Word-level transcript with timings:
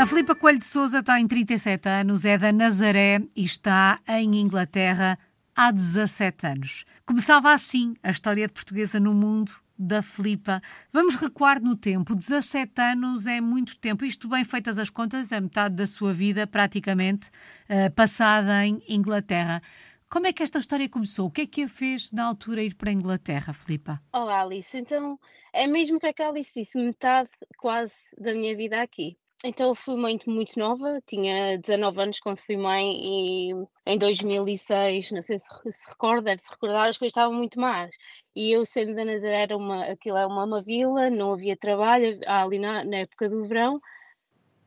A 0.00 0.06
Filipa 0.06 0.34
Coelho 0.34 0.58
de 0.58 0.64
Souza 0.64 1.02
tem 1.02 1.28
37 1.28 1.86
anos, 1.86 2.24
é 2.24 2.38
da 2.38 2.50
Nazaré 2.50 3.20
e 3.36 3.44
está 3.44 4.00
em 4.08 4.36
Inglaterra 4.36 5.18
há 5.54 5.70
17 5.70 6.46
anos. 6.46 6.86
Começava 7.04 7.52
assim 7.52 7.92
a 8.02 8.10
história 8.10 8.46
de 8.46 8.52
portuguesa 8.54 8.98
no 8.98 9.12
mundo 9.12 9.52
da 9.78 10.00
Filipa. 10.00 10.62
Vamos 10.90 11.16
recuar 11.16 11.60
no 11.60 11.76
tempo. 11.76 12.16
17 12.16 12.80
anos 12.80 13.26
é 13.26 13.42
muito 13.42 13.76
tempo. 13.76 14.02
Isto 14.02 14.26
bem 14.26 14.42
feitas 14.42 14.78
as 14.78 14.88
contas, 14.88 15.32
é 15.32 15.38
metade 15.38 15.74
da 15.74 15.86
sua 15.86 16.14
vida, 16.14 16.46
praticamente, 16.46 17.28
uh, 17.68 17.94
passada 17.94 18.64
em 18.64 18.82
Inglaterra. 18.88 19.60
Como 20.08 20.26
é 20.26 20.32
que 20.32 20.42
esta 20.42 20.58
história 20.58 20.88
começou? 20.88 21.26
O 21.26 21.30
que 21.30 21.42
é 21.42 21.46
que 21.46 21.64
a 21.64 21.68
fez 21.68 22.10
na 22.10 22.24
altura 22.24 22.62
ir 22.62 22.74
para 22.74 22.88
a 22.88 22.94
Inglaterra, 22.94 23.52
Filipa? 23.52 24.00
Olá, 24.14 24.40
Alice. 24.40 24.78
Então, 24.78 25.20
é 25.52 25.66
mesmo 25.66 26.00
que 26.00 26.06
a 26.06 26.28
Alice 26.30 26.52
disse, 26.56 26.78
metade 26.78 27.28
quase 27.58 27.92
da 28.18 28.32
minha 28.32 28.56
vida 28.56 28.80
aqui. 28.80 29.19
Então 29.42 29.68
eu 29.68 29.74
fui 29.74 29.96
mãe 29.96 30.18
muito 30.26 30.58
nova, 30.58 31.00
tinha 31.06 31.56
19 31.58 32.02
anos 32.02 32.20
quando 32.20 32.40
fui 32.40 32.58
mãe 32.58 32.92
e 33.00 33.52
em 33.86 33.98
2006, 33.98 35.12
não 35.12 35.22
sei 35.22 35.38
se 35.38 35.48
se 35.72 35.88
recorda, 35.88 36.24
deve-se 36.24 36.50
recordar, 36.50 36.88
as 36.88 36.98
coisas 36.98 37.12
estavam 37.12 37.34
muito 37.34 37.58
más. 37.58 37.90
E 38.36 38.54
eu 38.54 38.66
sendo 38.66 38.94
da 38.94 39.02
Nazaré, 39.04 39.42
era 39.42 39.56
uma, 39.56 39.84
aquilo 39.86 40.18
é 40.18 40.26
uma, 40.26 40.44
uma 40.44 40.60
vila, 40.60 41.08
não 41.08 41.32
havia 41.32 41.56
trabalho 41.56 42.20
ali 42.26 42.58
na, 42.58 42.84
na 42.84 42.98
época 42.98 43.30
do 43.30 43.46
verão, 43.46 43.80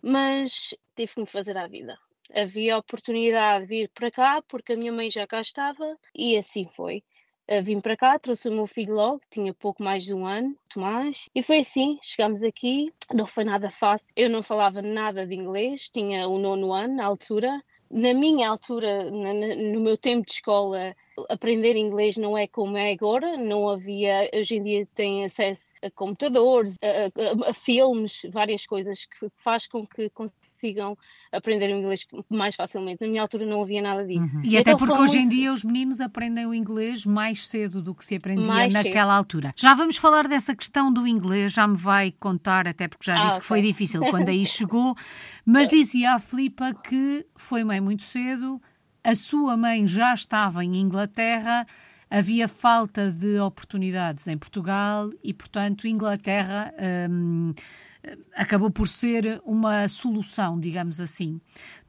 mas 0.02 0.76
tive 0.96 1.13
que 1.13 1.20
me 1.21 1.27
fazer 1.27 1.58
à 1.58 1.68
vida. 1.68 1.96
Havia 2.35 2.77
oportunidade 2.77 3.66
de 3.66 3.70
vir 3.70 3.91
para 3.94 4.12
cá 4.12 4.41
porque 4.48 4.74
a 4.74 4.77
minha 4.77 4.91
mãe 4.91 5.10
já 5.12 5.27
cá 5.27 5.41
estava 5.41 5.98
e 6.16 6.35
assim 6.38 6.65
foi. 6.68 7.04
Uh, 7.49 7.62
vim 7.62 7.82
para 7.82 7.98
cá, 7.98 8.18
trouxe 8.18 8.48
o 8.48 8.54
meu 8.54 8.66
filho 8.66 8.94
logo, 8.94 9.22
tinha 9.30 9.54
pouco 9.54 9.84
mais 9.84 10.04
de 10.04 10.13
um 10.13 10.26
ano, 10.26 10.55
Tomás, 10.70 11.30
e 11.36 11.44
foi 11.44 11.60
assim, 11.60 11.99
chegámos 12.02 12.41
aqui, 12.41 12.94
não 13.13 13.27
foi 13.27 13.44
nada 13.44 13.70
fácil, 13.70 14.08
eu 14.16 14.30
não 14.30 14.41
falava 14.41 14.82
nada 14.82 15.27
de 15.27 15.36
inglês, 15.36 15.90
tinha 15.90 16.27
o 16.27 16.40
nono 16.40 16.71
ano 16.71 16.96
na 16.96 17.05
altura, 17.05 17.62
na 17.91 18.14
minha 18.14 18.49
altura, 18.49 19.12
no 19.12 19.82
meu 19.82 19.98
tempo 19.98 20.26
de 20.26 20.34
escola, 20.34 20.96
aprender 21.29 21.75
inglês 21.75 22.17
não 22.17 22.37
é 22.37 22.47
como 22.47 22.77
é 22.77 22.91
agora, 22.91 23.37
não 23.37 23.69
havia, 23.69 24.29
hoje 24.33 24.55
em 24.55 24.63
dia 24.63 24.87
tem 24.93 25.25
acesso 25.25 25.73
a 25.83 25.89
computadores, 25.91 26.75
a, 26.81 27.47
a, 27.47 27.49
a 27.49 27.53
filmes, 27.53 28.21
várias 28.31 28.65
coisas 28.65 29.05
que 29.05 29.29
faz 29.37 29.67
com 29.67 29.85
que 29.85 30.09
consigam 30.09 30.97
aprender 31.31 31.73
o 31.73 31.77
inglês 31.77 32.05
mais 32.29 32.55
facilmente. 32.55 33.01
Na 33.01 33.07
minha 33.07 33.21
altura 33.21 33.45
não 33.45 33.61
havia 33.61 33.81
nada 33.81 34.05
disso. 34.05 34.37
Uhum. 34.37 34.43
E, 34.43 34.57
até 34.57 34.71
então 34.71 34.77
porque 34.77 35.01
hoje 35.01 35.17
em 35.17 35.27
dia 35.27 35.51
os 35.51 35.63
meninos 35.63 36.01
aprendem 36.01 36.45
o 36.45 36.53
inglês 36.53 37.05
mais 37.05 37.47
cedo 37.47 37.81
do 37.81 37.93
que 37.93 38.05
se 38.05 38.15
aprendia 38.15 38.45
mais 38.45 38.73
naquela 38.73 39.13
cedo. 39.13 39.17
altura. 39.17 39.53
Já 39.55 39.73
vamos 39.73 39.97
falar 39.97 40.27
dessa 40.27 40.55
questão 40.55 40.91
do 40.91 41.07
inglês, 41.07 41.53
já 41.53 41.67
me 41.67 41.77
vai 41.77 42.11
contar, 42.11 42.67
até 42.67 42.87
porque 42.87 43.05
já 43.05 43.15
ah, 43.15 43.21
disse 43.21 43.31
okay. 43.31 43.41
que 43.41 43.47
foi 43.47 43.61
difícil 43.61 44.01
quando 44.09 44.29
aí 44.29 44.45
chegou, 44.45 44.95
mas 45.45 45.69
dizia 45.69 46.13
a 46.13 46.19
Filipa 46.19 46.73
que 46.73 47.25
foi 47.35 47.63
mãe 47.63 47.81
muito 47.81 48.03
cedo, 48.03 48.61
a 49.04 49.15
sua 49.15 49.57
mãe 49.57 49.85
já 49.87 50.13
estava 50.13 50.63
em 50.63 50.77
Inglaterra, 50.77 51.68
havia 52.09 52.48
falta 52.48 53.12
de 53.12 53.40
oportunidades 53.40 54.27
em 54.27 54.37
Portugal 54.37 55.09
e, 55.23 55.34
portanto, 55.34 55.87
Inglaterra 55.87 56.73
hum, 57.09 57.54
acabou 58.35 58.71
por 58.71 58.87
ser 58.87 59.41
uma 59.43 59.87
solução, 59.87 60.59
digamos 60.59 61.01
assim. 61.01 61.41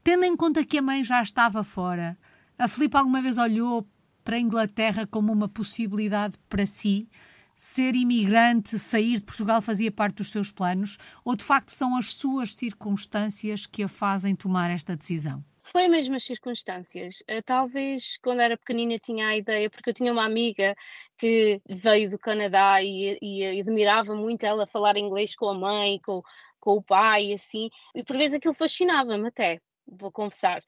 Tendo 0.03 0.25
em 0.25 0.35
conta 0.35 0.65
que 0.65 0.77
a 0.77 0.81
mãe 0.81 1.03
já 1.03 1.21
estava 1.21 1.63
fora, 1.63 2.17
a 2.57 2.67
Filipe 2.67 2.97
alguma 2.97 3.21
vez 3.21 3.37
olhou 3.37 3.87
para 4.23 4.35
a 4.35 4.39
Inglaterra 4.39 5.05
como 5.05 5.31
uma 5.31 5.47
possibilidade 5.47 6.37
para 6.49 6.65
si? 6.65 7.07
Ser 7.55 7.95
imigrante, 7.95 8.77
sair 8.77 9.17
de 9.17 9.23
Portugal 9.23 9.61
fazia 9.61 9.91
parte 9.91 10.17
dos 10.17 10.31
seus 10.31 10.51
planos? 10.51 10.97
Ou 11.23 11.35
de 11.35 11.43
facto 11.43 11.69
são 11.69 11.95
as 11.95 12.13
suas 12.13 12.53
circunstâncias 12.53 13.65
que 13.65 13.83
a 13.83 13.87
fazem 13.87 14.35
tomar 14.35 14.69
esta 14.69 14.95
decisão? 14.95 15.43
Foi 15.65 15.87
mesmo 15.87 16.15
as 16.15 16.23
circunstâncias. 16.23 17.21
Uh, 17.21 17.41
talvez 17.43 18.17
quando 18.17 18.41
era 18.41 18.55
pequenina 18.55 18.99
tinha 18.99 19.27
a 19.27 19.35
ideia, 19.35 19.67
porque 19.67 19.89
eu 19.89 19.93
tinha 19.95 20.11
uma 20.11 20.23
amiga 20.23 20.75
que 21.17 21.59
veio 21.67 22.07
do 22.09 22.19
Canadá 22.19 22.83
e, 22.83 23.17
e, 23.19 23.59
admirava 23.59 24.13
muito 24.15 24.45
ela 24.45 24.67
falar 24.67 24.95
inglês 24.95 25.35
com 25.35 25.49
a 25.49 25.55
mãe, 25.55 25.99
com, 26.05 26.21
com 26.59 26.73
o 26.73 26.83
pai, 26.83 27.33
assim, 27.33 27.69
e 27.95 28.03
por 28.03 28.15
vezes 28.15 28.35
aquilo 28.35 28.53
fascinava-me 28.53 29.27
até, 29.27 29.59
vou 29.87 30.11
confessar. 30.11 30.63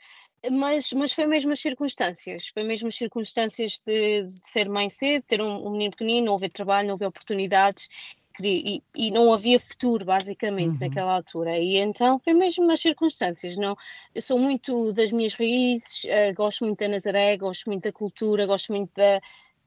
Mas, 0.52 0.92
mas 0.94 1.14
foi 1.14 1.28
mesmo 1.28 1.52
as 1.52 1.60
circunstâncias, 1.60 2.48
foi 2.48 2.64
mesmo 2.64 2.88
as 2.88 2.96
circunstâncias 2.96 3.80
de, 3.86 4.24
de 4.24 4.50
ser 4.50 4.68
mãe 4.68 4.90
cedo, 4.90 5.24
ter 5.28 5.42
um, 5.42 5.68
um 5.68 5.72
menino 5.72 5.92
pequenino, 5.92 6.28
não 6.28 6.36
haver 6.36 6.50
trabalho, 6.52 6.88
não 6.88 6.96
haver 6.96 7.08
oportunidades, 7.08 7.88
e, 8.46 8.84
e, 8.96 9.12
não 9.12 9.34
havia 9.34 9.60
futuro, 9.60 10.06
basicamente, 10.06 10.76
uhum. 10.76 10.88
naquela 10.88 11.16
altura. 11.16 11.58
E 11.58 11.78
então 11.78 12.20
foi 12.20 12.34
mesmo 12.34 12.72
as 12.72 12.80
circunstâncias. 12.80 13.56
Não, 13.56 13.76
eu 14.14 14.22
sou 14.22 14.38
muito 14.38 14.94
das 14.94 15.12
minhas 15.12 15.34
raízes, 15.34 16.04
uh, 16.06 16.34
gosto 16.36 16.66
muito 16.66 16.80
da 16.80 16.88
Nazaré, 16.88 17.38
gosto 17.38 17.66
muito 17.68 17.84
da 17.84 17.92
cultura, 17.92 18.46
gosto 18.46 18.74
muito 18.74 18.92
da, 18.96 19.22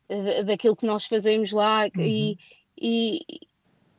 uh, 0.09 0.45
daquilo 0.45 0.77
que 0.77 0.87
nós 0.87 1.07
fazemos 1.07 1.53
lá 1.53 1.85
uhum. 1.97 2.03
e, 2.03 2.39
e, 2.81 3.21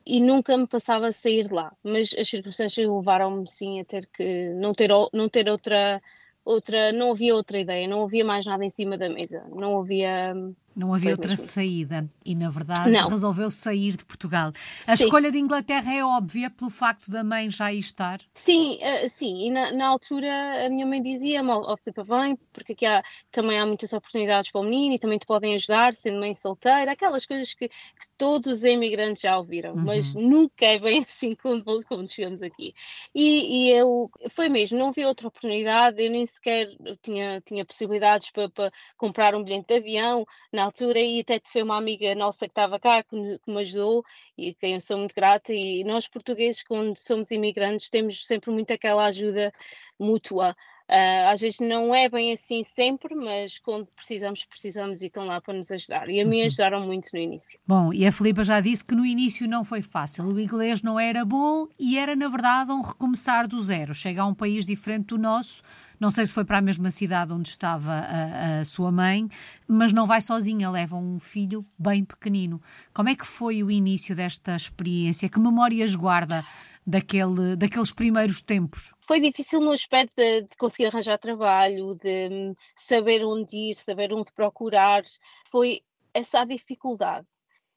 e, 0.06 0.20
nunca 0.20 0.56
me 0.56 0.66
passava 0.66 1.08
a 1.08 1.12
sair 1.12 1.48
de 1.48 1.54
lá. 1.54 1.72
Mas 1.82 2.14
as 2.18 2.28
circunstâncias 2.28 2.88
levaram-me, 2.88 3.48
sim, 3.48 3.80
a 3.80 3.84
ter 3.84 4.06
que 4.06 4.50
não 4.54 4.72
ter, 4.72 4.90
não 5.12 5.28
ter 5.28 5.48
outra 5.48 6.00
outra, 6.44 6.92
não 6.92 7.12
havia 7.12 7.34
outra 7.34 7.58
ideia, 7.58 7.86
não 7.86 8.02
havia 8.02 8.24
mais 8.24 8.44
nada 8.44 8.64
em 8.64 8.68
cima 8.68 8.98
da 8.98 9.08
mesa, 9.08 9.44
não 9.48 9.78
havia 9.78 10.34
não 10.74 10.94
havia 10.94 11.12
outra 11.12 11.36
saída 11.36 12.08
e, 12.24 12.34
na 12.34 12.48
verdade, 12.48 12.90
não. 12.90 13.08
resolveu 13.08 13.50
sair 13.50 13.96
de 13.96 14.04
Portugal. 14.04 14.52
A 14.86 14.96
sim. 14.96 15.04
escolha 15.04 15.30
de 15.30 15.38
Inglaterra 15.38 15.92
é 15.92 16.04
óbvia 16.04 16.50
pelo 16.50 16.70
facto 16.70 17.10
da 17.10 17.22
mãe 17.22 17.50
já 17.50 17.66
aí 17.66 17.78
estar? 17.78 18.20
Sim, 18.34 18.78
uh, 18.78 19.08
sim. 19.10 19.46
E 19.46 19.50
na, 19.50 19.72
na, 19.72 19.86
altura 19.86 20.66
a 20.66 20.68
minha 20.68 20.86
mãe 20.86 21.02
dizia-me: 21.02 21.50
Ó, 21.50 21.72
oh, 21.72 21.76
Filipe, 21.76 22.02
vem, 22.02 22.38
porque 22.52 22.72
aqui 22.72 22.86
há, 22.86 23.02
também 23.30 23.58
há 23.58 23.66
muitas 23.66 23.92
oportunidades 23.92 24.50
para 24.50 24.60
o 24.60 24.64
menino 24.64 24.94
e 24.94 24.98
também 24.98 25.18
te 25.18 25.26
podem 25.26 25.54
ajudar 25.54 25.94
sendo 25.94 26.20
mãe 26.20 26.34
solteira, 26.34 26.92
aquelas 26.92 27.26
coisas 27.26 27.52
que, 27.54 27.68
que 27.68 28.12
todos 28.16 28.52
os 28.52 28.64
imigrantes 28.64 29.22
já 29.22 29.36
ouviram, 29.36 29.74
uhum. 29.74 29.84
mas 29.84 30.14
nunca 30.14 30.64
é 30.64 30.78
bem 30.78 31.02
assim 31.06 31.34
quando, 31.34 31.64
quando 31.86 32.10
chegamos 32.10 32.42
aqui. 32.42 32.72
E, 33.14 33.66
e, 33.66 33.70
eu, 33.70 34.10
foi 34.30 34.48
mesmo, 34.48 34.78
não 34.78 34.92
vi 34.92 35.04
outra 35.04 35.28
oportunidade, 35.28 36.02
eu 36.02 36.10
nem 36.10 36.24
sequer 36.24 36.68
tinha, 37.02 37.40
tinha 37.40 37.64
possibilidades 37.64 38.30
para, 38.30 38.48
para 38.48 38.72
comprar 38.96 39.34
um 39.34 39.42
bilhete 39.42 39.66
de 39.66 39.74
avião. 39.74 40.24
Na 40.52 40.61
na 40.62 40.66
altura 40.66 41.00
e 41.00 41.20
até 41.20 41.40
foi 41.44 41.62
uma 41.62 41.76
amiga 41.76 42.14
nossa 42.14 42.46
que 42.46 42.52
estava 42.52 42.78
cá 42.78 43.02
que 43.02 43.16
me, 43.16 43.38
que 43.38 43.50
me 43.50 43.60
ajudou 43.62 44.04
e 44.38 44.50
a 44.50 44.54
quem 44.54 44.74
eu 44.74 44.80
sou 44.80 44.96
muito 44.98 45.14
grata 45.14 45.52
e 45.52 45.82
nós 45.84 46.06
portugueses 46.08 46.62
quando 46.62 46.96
somos 46.96 47.32
imigrantes 47.32 47.90
temos 47.90 48.24
sempre 48.26 48.50
muito 48.52 48.72
aquela 48.72 49.04
ajuda 49.06 49.52
mútua 49.98 50.54
Uh, 50.88 51.30
às 51.32 51.40
vezes 51.40 51.58
não 51.60 51.94
é 51.94 52.08
bem 52.08 52.32
assim 52.32 52.62
sempre, 52.62 53.14
mas 53.14 53.58
quando 53.58 53.86
precisamos, 53.96 54.44
precisamos 54.44 55.02
e 55.02 55.06
estão 55.06 55.24
lá 55.24 55.40
para 55.40 55.54
nos 55.54 55.70
ajudar. 55.70 56.08
E 56.08 56.20
a 56.20 56.26
mim 56.26 56.40
uhum. 56.40 56.46
ajudaram 56.46 56.86
muito 56.86 57.08
no 57.12 57.18
início. 57.18 57.58
Bom, 57.66 57.92
e 57.92 58.06
a 58.06 58.12
Filipa 58.12 58.44
já 58.44 58.60
disse 58.60 58.84
que 58.84 58.94
no 58.94 59.06
início 59.06 59.48
não 59.48 59.64
foi 59.64 59.80
fácil. 59.80 60.24
O 60.24 60.40
inglês 60.40 60.82
não 60.82 60.98
era 60.98 61.24
bom 61.24 61.66
e 61.78 61.98
era, 61.98 62.14
na 62.14 62.28
verdade, 62.28 62.72
um 62.72 62.80
recomeçar 62.80 63.46
do 63.48 63.60
zero. 63.60 63.94
Chega 63.94 64.22
a 64.22 64.26
um 64.26 64.34
país 64.34 64.66
diferente 64.66 65.06
do 65.06 65.18
nosso. 65.18 65.62
Não 65.98 66.10
sei 66.10 66.26
se 66.26 66.32
foi 66.32 66.44
para 66.44 66.58
a 66.58 66.62
mesma 66.62 66.90
cidade 66.90 67.32
onde 67.32 67.48
estava 67.48 67.92
a, 67.92 68.60
a 68.60 68.64
sua 68.64 68.90
mãe, 68.90 69.28
mas 69.68 69.92
não 69.92 70.04
vai 70.04 70.20
sozinha, 70.20 70.68
leva 70.68 70.96
um 70.96 71.18
filho 71.18 71.64
bem 71.78 72.04
pequenino. 72.04 72.60
Como 72.92 73.08
é 73.08 73.14
que 73.14 73.24
foi 73.24 73.62
o 73.62 73.70
início 73.70 74.14
desta 74.14 74.56
experiência? 74.56 75.28
Que 75.28 75.38
memórias 75.38 75.94
guarda? 75.94 76.44
Daquele, 76.86 77.56
daqueles 77.56 77.92
primeiros 77.92 78.40
tempos? 78.40 78.92
Foi 79.06 79.20
difícil 79.20 79.60
no 79.60 79.72
aspecto 79.72 80.16
de, 80.16 80.42
de 80.42 80.56
conseguir 80.56 80.86
arranjar 80.86 81.18
trabalho, 81.18 81.94
de 81.94 82.28
hum, 82.30 82.54
saber 82.76 83.24
onde 83.24 83.56
ir, 83.56 83.74
saber 83.76 84.12
onde 84.12 84.32
procurar. 84.32 85.02
Foi 85.46 85.82
essa 86.12 86.40
a 86.40 86.44
dificuldade. 86.44 87.26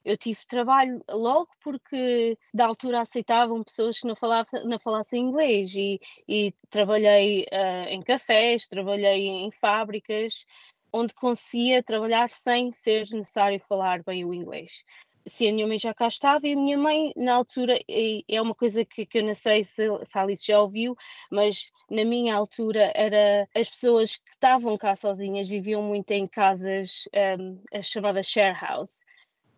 Eu 0.04 0.16
tive 0.18 0.46
trabalho 0.46 1.04
logo 1.10 1.50
porque 1.64 2.38
da 2.54 2.68
altura 2.68 3.02
aceitavam 3.02 3.64
pessoas 3.64 4.00
que 4.00 4.08
não 4.08 4.16
falassem, 4.16 4.64
não 4.66 4.78
falassem 4.78 5.24
inglês 5.24 5.74
e, 5.74 6.00
e 6.28 6.54
trabalhei 6.70 7.48
uh, 7.52 7.90
em 7.90 8.04
cafés, 8.04 8.68
trabalhei 8.68 9.28
em 9.28 9.50
fábricas, 9.52 10.46
onde 10.94 11.14
conseguia 11.16 11.82
trabalhar 11.82 12.30
sem 12.30 12.72
ser 12.72 13.08
necessário 13.12 13.60
falar 13.60 14.04
bem 14.04 14.24
o 14.24 14.34
inglês 14.34 14.84
se 15.28 15.48
a 15.48 15.52
minha 15.52 15.68
mãe 15.68 15.80
já 15.80 15.94
cá 15.94 16.08
estava 16.08 16.48
e 16.48 16.54
a 16.54 16.56
minha 16.56 16.78
mãe, 16.78 17.12
na 17.16 17.34
altura, 17.34 17.80
é 17.88 18.42
uma 18.42 18.54
coisa 18.54 18.86
que, 18.86 19.06
que 19.06 19.20
eu 19.20 19.24
não 19.24 19.34
sei 19.34 19.64
se, 19.64 19.88
se 20.04 20.18
a 20.18 20.22
Alice 20.22 20.46
já 20.46 20.60
ouviu, 20.60 20.96
mas 21.32 21.70
na 21.90 22.06
minha 22.06 22.36
altura 22.36 22.92
era 22.96 23.48
as 23.56 23.70
pessoas 23.70 24.18
que 24.18 24.32
estavam 24.32 24.78
cá 24.78 24.96
sozinhas 24.96 25.50
viviam 25.50 25.82
muito 25.82 26.12
em 26.12 26.28
casas 26.28 27.08
um, 27.40 27.62
as 27.74 27.88
chamadas 27.88 28.28
share 28.28 28.58
house, 28.60 29.04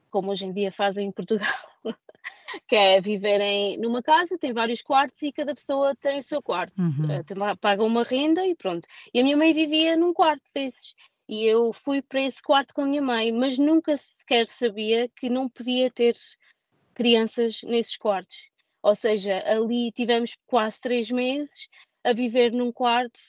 como 0.09 0.31
hoje 0.31 0.45
em 0.45 0.53
dia 0.53 0.71
fazem 0.71 1.07
em 1.07 1.11
Portugal. 1.11 1.47
que 2.67 2.75
é 2.75 3.01
viverem 3.01 3.77
numa 3.77 4.01
casa, 4.01 4.37
tem 4.37 4.53
vários 4.53 4.81
quartos 4.81 5.21
e 5.21 5.31
cada 5.31 5.53
pessoa 5.53 5.95
tem 5.95 6.19
o 6.19 6.23
seu 6.23 6.41
quarto. 6.41 6.79
Uhum. 6.79 7.19
Uh, 7.19 7.57
paga 7.57 7.83
uma 7.83 8.03
renda 8.03 8.45
e 8.45 8.55
pronto. 8.55 8.87
E 9.13 9.19
a 9.19 9.23
minha 9.23 9.35
mãe 9.35 9.53
vivia 9.53 9.97
num 9.97 10.13
quarto 10.13 10.43
desses. 10.53 10.93
E 11.27 11.45
eu 11.45 11.73
fui 11.73 12.01
para 12.01 12.21
esse 12.21 12.41
quarto 12.41 12.73
com 12.73 12.81
a 12.81 12.85
minha 12.85 13.01
mãe, 13.01 13.31
mas 13.31 13.57
nunca 13.57 13.97
sequer 13.97 14.47
sabia 14.47 15.09
que 15.09 15.29
não 15.29 15.49
podia 15.49 15.91
ter 15.91 16.15
crianças 16.93 17.61
nesses 17.63 17.97
quartos. 17.97 18.49
Ou 18.81 18.95
seja, 18.95 19.43
ali 19.45 19.91
tivemos 19.91 20.37
quase 20.45 20.79
três 20.79 21.11
meses 21.11 21.67
a 22.03 22.13
viver 22.13 22.51
num 22.53 22.71
quarto 22.71 23.19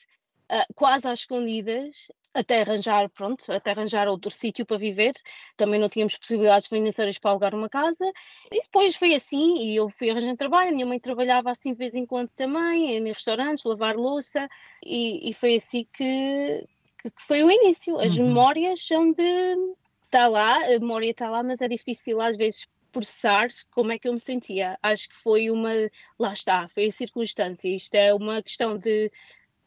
uh, 0.51 0.75
quase 0.75 1.09
às 1.09 1.21
escondidas, 1.21 2.09
até 2.33 2.61
arranjar, 2.61 3.09
pronto, 3.11 3.51
até 3.51 3.73
arranjar 3.73 4.09
outro 4.09 4.31
sítio 4.31 4.65
para 4.65 4.79
viver. 4.79 5.15
Também 5.57 5.81
não 5.81 5.89
tínhamos 5.89 6.17
possibilidades 6.17 6.69
financeiras 6.69 7.19
para 7.19 7.33
alugar 7.33 7.55
uma 7.55 7.69
casa. 7.69 8.05
E 8.53 8.63
depois 8.63 8.97
foi 8.97 9.15
assim, 9.15 9.59
e 9.59 9.77
eu 9.77 9.91
fui 9.91 10.11
arranjando 10.11 10.37
trabalho. 10.37 10.71
A 10.71 10.73
minha 10.73 10.87
mãe 10.87 11.01
trabalhava 11.01 11.51
assim 11.51 11.73
de 11.73 11.79
vez 11.79 11.95
em 11.95 12.07
quando 12.07 12.29
também, 12.31 12.97
em 12.97 13.09
restaurantes, 13.09 13.65
lavar 13.65 13.97
louça, 13.97 14.49
e, 14.85 15.31
e 15.31 15.35
foi 15.35 15.57
assim 15.57 15.87
que, 15.93 16.65
que, 17.03 17.11
foi 17.19 17.43
o 17.43 17.51
início. 17.51 17.99
As 17.99 18.17
uhum. 18.17 18.29
memórias 18.29 18.85
são 18.87 19.13
de. 19.13 19.57
Está 20.05 20.27
lá, 20.27 20.57
a 20.65 20.79
memória 20.79 21.11
está 21.11 21.29
lá, 21.29 21.43
mas 21.43 21.61
é 21.61 21.69
difícil 21.69 22.21
às 22.21 22.37
vezes 22.37 22.67
processar 22.91 23.49
como 23.71 23.93
é 23.93 23.99
que 23.99 24.09
eu 24.09 24.13
me 24.13 24.21
sentia. 24.21 24.79
Acho 24.83 25.09
que 25.09 25.17
foi 25.17 25.51
uma. 25.51 25.71
Lá 26.19 26.33
está, 26.33 26.69
foi 26.69 26.87
a 26.87 26.93
circunstância. 26.93 27.69
Isto 27.69 27.95
é 27.95 28.15
uma 28.15 28.43
questão 28.43 28.77
de 28.79 29.11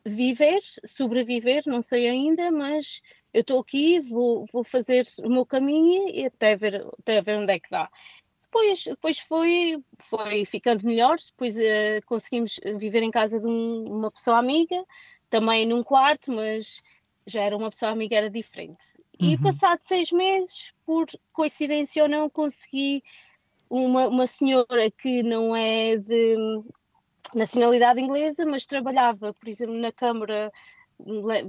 viver, 0.06 0.62
sobreviver, 0.86 1.63
não 1.66 1.81
sei 1.81 2.10
ainda, 2.10 2.51
mas 2.51 3.01
eu 3.34 3.42
estou 3.42 3.60
aqui, 3.60 4.00
vou, 4.00 4.45
vou 4.51 4.63
fazer 4.63 5.06
o 5.24 5.30
meu 5.30 5.45
caminho 5.45 6.10
e 6.10 6.25
até 6.25 6.56
ver, 6.56 6.86
até 7.00 7.22
ver 7.22 7.38
onde 7.38 7.54
é 7.54 7.60
que 7.60 7.69
dá. 7.69 7.89
Depois, 8.44 8.84
depois 8.84 9.19
foi, 9.19 9.81
foi 10.10 10.44
ficando 10.45 10.86
melhor, 10.86 11.18
depois 11.18 11.56
uh, 11.56 12.06
conseguimos 12.06 12.60
viver 12.77 13.01
em 13.01 13.12
casa 13.12 13.39
de 13.39 13.48
um, 13.48 13.86
uma 13.88 14.12
pessoa 14.12 14.38
amiga, 14.38 14.84
também 15.30 15.66
num 15.66 15.84
quarto, 15.84 16.34
mas 16.34 16.84
já 17.25 17.41
era 17.41 17.56
uma 17.56 17.69
pessoa 17.69 17.91
amiga, 17.91 18.15
era 18.15 18.29
diferente. 18.29 18.83
E 19.19 19.35
uhum. 19.35 19.41
passado 19.41 19.79
seis 19.83 20.12
meses, 20.12 20.73
por 20.85 21.07
coincidência 21.31 22.03
ou 22.03 22.09
não, 22.09 22.29
consegui 22.29 23.03
uma, 23.69 24.07
uma 24.07 24.27
senhora 24.27 24.89
que 24.91 25.23
não 25.23 25.56
é 25.56 25.95
de 25.97 26.35
nacionalidade 27.33 28.01
inglesa, 28.01 28.45
mas 28.45 28.65
trabalhava, 28.65 29.33
por 29.33 29.47
exemplo, 29.47 29.75
na 29.75 29.91
Câmara, 29.91 30.51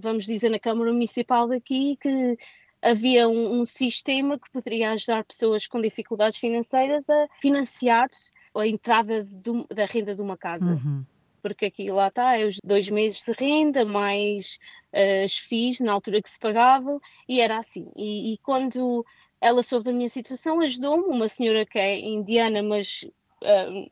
vamos 0.01 0.25
dizer, 0.25 0.49
na 0.49 0.59
Câmara 0.59 0.93
Municipal 0.93 1.49
daqui, 1.49 1.97
que 2.01 2.39
havia 2.81 3.29
um, 3.29 3.61
um 3.61 3.65
sistema 3.65 4.39
que 4.39 4.51
poderia 4.51 4.91
ajudar 4.93 5.25
pessoas 5.25 5.67
com 5.67 5.81
dificuldades 5.81 6.39
financeiras 6.39 7.09
a 7.09 7.29
financiar 7.41 8.09
a 8.55 8.67
entrada 8.67 9.25
do, 9.25 9.67
da 9.69 9.87
renda 9.87 10.15
de 10.15 10.21
uma 10.21 10.37
casa. 10.37 10.73
Uhum. 10.73 11.05
Porque 11.43 11.67
aqui 11.67 11.91
lá 11.91 12.09
está, 12.09 12.39
é 12.39 12.47
os 12.47 12.57
dois 12.65 12.89
meses 12.89 13.23
de 13.25 13.33
renda, 13.33 13.85
mais 13.85 14.59
uh, 14.93 15.25
as 15.25 15.37
FIIs 15.37 15.81
na 15.81 15.93
altura 15.93 16.23
que 16.23 16.31
se 16.31 16.39
pagavam, 16.39 17.01
e 17.29 17.41
era 17.41 17.59
assim. 17.59 17.91
E, 17.97 18.35
e 18.35 18.39
quando 18.39 19.05
ela 19.41 19.63
soube 19.63 19.87
da 19.87 19.93
minha 19.93 20.09
situação, 20.09 20.61
ajudou-me, 20.61 21.05
uma 21.05 21.29
senhora 21.29 21.67
que 21.67 21.79
é 21.79 21.99
indiana, 21.99 22.63
mas 22.63 23.05
uh, 23.43 23.91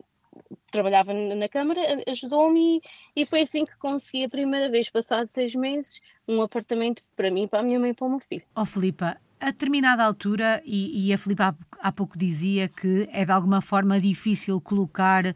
trabalhava 0.70 1.12
na 1.12 1.49
Câmara, 1.49 1.81
ajudou-me 2.06 2.81
e, 3.17 3.23
e, 3.23 3.26
foi 3.26 3.43
assim 3.43 3.64
que 3.64 3.76
consegui 3.76 4.25
a 4.25 4.29
primeira 4.29 4.70
vez, 4.70 4.88
passado 4.88 5.26
seis 5.26 5.55
meses, 5.55 6.00
um 6.26 6.41
apartamento 6.41 7.02
para 7.17 7.31
mim, 7.31 7.49
para 7.49 7.61
a 7.61 7.62
minha 7.62 7.81
mãe 7.81 7.91
e 7.91 7.94
para 7.94 8.06
o 8.06 8.11
meu 8.11 8.20
filho. 8.20 8.44
Oh, 8.55 8.64
Filipa, 8.64 9.17
a 9.41 9.47
determinada 9.47 10.05
altura, 10.05 10.62
e, 10.64 11.08
e 11.08 11.12
a 11.12 11.19
Filipa 11.19 11.49
há, 11.81 11.88
há 11.88 11.93
pouco 11.93 12.17
dizia 12.17 12.69
que 12.69 13.08
é 13.12 13.25
de 13.25 13.32
alguma 13.32 13.61
forma 13.61 14.00
difícil 14.00 14.61
colocar 14.61 15.35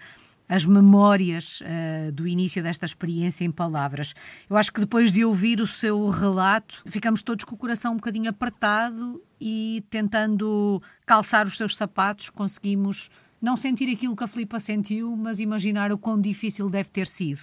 as 0.49 0.67
memórias 0.67 1.61
uh, 1.61 2.12
do 2.12 2.29
início 2.29 2.62
desta 2.62 2.85
experiência 2.85 3.44
em 3.44 3.50
palavras. 3.50 4.14
Eu 4.49 4.56
acho 4.56 4.73
que 4.73 4.81
depois 4.81 5.11
de 5.11 5.25
ouvir 5.25 5.61
o 5.61 5.67
seu 5.67 6.08
relato, 6.08 6.82
ficamos 6.87 7.23
todos 7.23 7.44
com 7.44 7.55
o 7.55 7.58
coração 7.58 7.93
um 7.93 7.96
bocadinho 7.96 8.29
apertado 8.29 9.23
e 9.41 9.85
tentando 9.91 10.82
calçar 11.06 11.46
os 11.46 11.56
seus 11.56 11.75
sapatos, 11.75 12.31
conseguimos 12.31 13.11
não 13.41 13.56
sentir 13.56 13.91
aquilo 13.93 14.17
que 14.17 14.25
a 14.25 14.26
Filipa 14.29 14.58
sentiu, 14.58 15.17
mas 15.17 15.41
imaginar 15.41 15.93
o 15.93 15.99
quão 15.99 16.20
difícil 16.20 16.69
deve 16.70 16.90
ter 16.90 17.06
sido. 17.06 17.43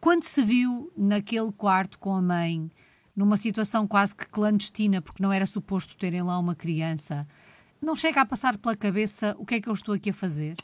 Quando 0.00 0.22
se 0.22 0.42
viu 0.44 0.92
naquele 0.96 1.50
quarto 1.50 1.98
com 1.98 2.14
a 2.14 2.22
mãe, 2.22 2.70
numa 3.16 3.36
situação 3.36 3.86
quase 3.86 4.14
que 4.14 4.28
clandestina, 4.28 5.02
porque 5.02 5.20
não 5.20 5.32
era 5.32 5.44
suposto 5.44 5.96
terem 5.96 6.22
lá 6.22 6.38
uma 6.38 6.54
criança, 6.54 7.26
não 7.82 7.96
chega 7.96 8.20
a 8.20 8.26
passar 8.26 8.56
pela 8.56 8.76
cabeça 8.76 9.34
o 9.38 9.44
que 9.44 9.56
é 9.56 9.60
que 9.60 9.68
eu 9.68 9.72
estou 9.72 9.94
aqui 9.94 10.10
a 10.10 10.12
fazer? 10.12 10.56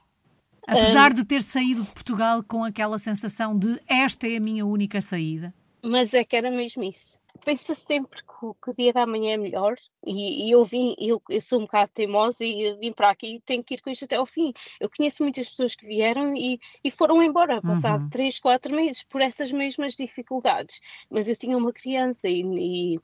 Apesar 0.67 1.13
de 1.13 1.25
ter 1.25 1.43
saído 1.43 1.83
de 1.83 1.91
Portugal 1.91 2.43
com 2.43 2.65
aquela 2.65 2.99
sensação 2.99 3.59
de 3.59 3.81
esta 3.87 4.27
é 4.27 4.37
a 4.37 4.41
minha 4.41 4.65
única 4.65 5.01
saída. 5.01 5.53
Mas 5.85 6.15
é 6.15 6.25
que 6.25 6.37
era 6.37 6.51
mesmo 6.51 6.83
isso 6.83 7.19
pensa 7.45 7.75
sempre 7.75 8.23
que 8.23 8.45
o, 8.45 8.55
que 8.55 8.71
o, 8.71 8.75
dia 8.75 8.93
da 8.93 9.07
manhã 9.07 9.35
é 9.35 9.37
melhor 9.37 9.77
e, 10.05 10.47
e 10.47 10.51
eu 10.51 10.65
vim, 10.65 10.95
eu, 10.99 11.23
eu, 11.29 11.41
sou 11.41 11.59
um 11.59 11.63
bocado 11.63 11.91
teimosa 11.93 12.45
e 12.45 12.75
vim 12.75 12.93
para 12.93 13.11
aqui 13.11 13.37
e 13.37 13.41
tenho 13.41 13.63
que 13.63 13.75
ir 13.75 13.81
com 13.83 13.91
isto 13.91 14.05
até 14.05 14.17
ao 14.17 14.27
fim. 14.27 14.53
Eu 14.81 14.91
conheço 14.91 15.23
muitas 15.23 15.49
pessoas 15.49 15.75
que 15.75 15.87
vieram 15.87 16.35
e, 16.35 16.59
e 16.83 16.91
foram 16.91 17.23
embora, 17.23 17.61
passado 17.61 18.05
uhum. 18.05 18.09
três, 18.09 18.41
quatro 18.41 18.75
meses, 18.75 19.03
por 19.03 19.21
essas 19.21 19.53
mesmas 19.53 19.95
dificuldades. 19.95 20.81
Mas 21.11 21.29
eu 21.29 21.37
tinha 21.37 21.57
uma 21.57 21.73
criança 21.73 22.29
e, 22.29 22.43
e 22.43 23.01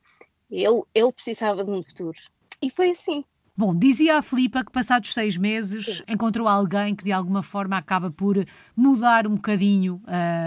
ele, 0.50 0.82
ele 0.94 1.12
precisava 1.12 1.62
de 1.62 1.70
um 1.70 1.82
futuro. 1.82 2.18
E 2.62 2.70
foi 2.70 2.90
assim. 2.90 3.24
Bom, 3.56 3.76
dizia 3.76 4.18
a 4.18 4.22
Filipa 4.22 4.64
que 4.64 4.72
passados 4.72 5.12
seis 5.12 5.36
meses 5.36 5.98
Sim. 5.98 6.02
encontrou 6.08 6.48
alguém 6.48 6.94
que 6.94 7.04
de 7.04 7.12
alguma 7.12 7.42
forma 7.42 7.76
acaba 7.76 8.10
por 8.10 8.36
mudar 8.76 9.26
um 9.26 9.34
bocadinho 9.34 10.00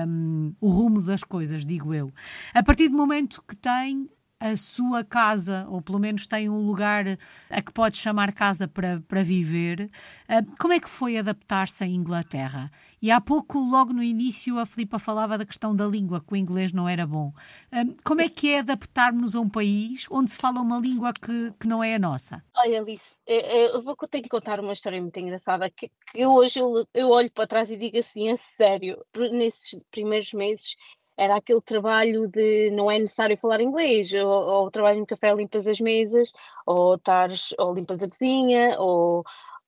um, 0.08 0.54
o 0.60 0.68
rumo 0.70 1.02
das 1.02 1.24
coisas, 1.24 1.66
digo 1.66 1.94
eu. 1.94 2.12
A 2.54 2.64
partir 2.64 2.90
do 2.90 2.98
momento 2.98 3.44
que 3.48 3.56
tem 3.56 4.10
a 4.44 4.58
sua 4.58 5.06
casa, 5.06 5.66
ou 5.70 5.82
pelo 5.82 5.98
menos 5.98 6.28
tem 6.28 6.50
um 6.50 6.66
lugar 6.66 7.06
a 7.50 7.62
que 7.62 7.72
pode 7.72 7.96
chamar 7.96 8.34
casa 8.34 8.68
para, 8.68 9.00
para 9.08 9.24
viver. 9.24 9.90
Ah, 10.28 10.44
como 10.60 10.74
é 10.74 10.82
que 10.82 10.90
foi 10.90 11.18
adaptar-se 11.18 11.82
à 11.82 11.88
Inglaterra? 11.88 12.70
E 13.04 13.12
há 13.12 13.20
pouco, 13.20 13.60
logo 13.60 13.92
no 13.92 14.02
início, 14.02 14.58
a 14.58 14.66
Filipa 14.66 14.98
falava 14.98 15.38
da 15.38 15.46
questão 15.46 15.76
da 15.76 15.86
língua, 15.86 16.24
que 16.26 16.32
o 16.32 16.38
inglês 16.38 16.72
não 16.72 16.88
era 16.88 17.06
bom. 17.06 17.34
Ah, 17.70 17.84
como 18.02 18.22
é 18.22 18.30
que 18.30 18.50
é 18.50 18.60
adaptar-nos 18.60 19.36
a 19.36 19.42
um 19.42 19.50
país 19.50 20.08
onde 20.10 20.32
se 20.32 20.38
fala 20.38 20.62
uma 20.62 20.80
língua 20.80 21.12
que, 21.12 21.52
que 21.60 21.68
não 21.68 21.84
é 21.84 21.96
a 21.96 22.00
nossa? 22.00 22.42
Olha, 22.56 22.80
Alice, 22.80 23.18
eu, 23.28 23.84
vou, 23.84 23.94
tenho 24.10 24.24
que 24.24 24.30
contar 24.30 24.62
uma 24.62 24.72
história 24.72 25.02
muito 25.02 25.20
engraçada, 25.20 25.70
que, 25.70 25.92
que 26.14 26.26
hoje 26.26 26.60
eu, 26.60 26.88
eu 26.94 27.10
olho 27.10 27.30
para 27.30 27.46
trás 27.46 27.70
e 27.70 27.76
digo 27.76 27.98
assim, 27.98 28.32
a 28.32 28.38
sério, 28.38 29.06
nesses 29.34 29.84
primeiros 29.92 30.32
meses 30.32 30.78
era 31.18 31.36
aquele 31.36 31.60
trabalho 31.60 32.30
de 32.30 32.72
não 32.72 32.90
é 32.90 33.00
necessário 33.00 33.38
falar 33.38 33.60
inglês, 33.60 34.14
ou, 34.14 34.30
ou 34.30 34.72
trabalho 34.72 35.02
no 35.02 35.06
café, 35.06 35.36
limpas 35.36 35.68
as 35.68 35.82
mesas, 35.82 36.32
ou, 36.66 36.98
tares, 36.98 37.54
ou 37.60 37.74
limpas 37.74 38.02
a 38.02 38.08
cozinha, 38.08 38.80
ou, 38.80 39.26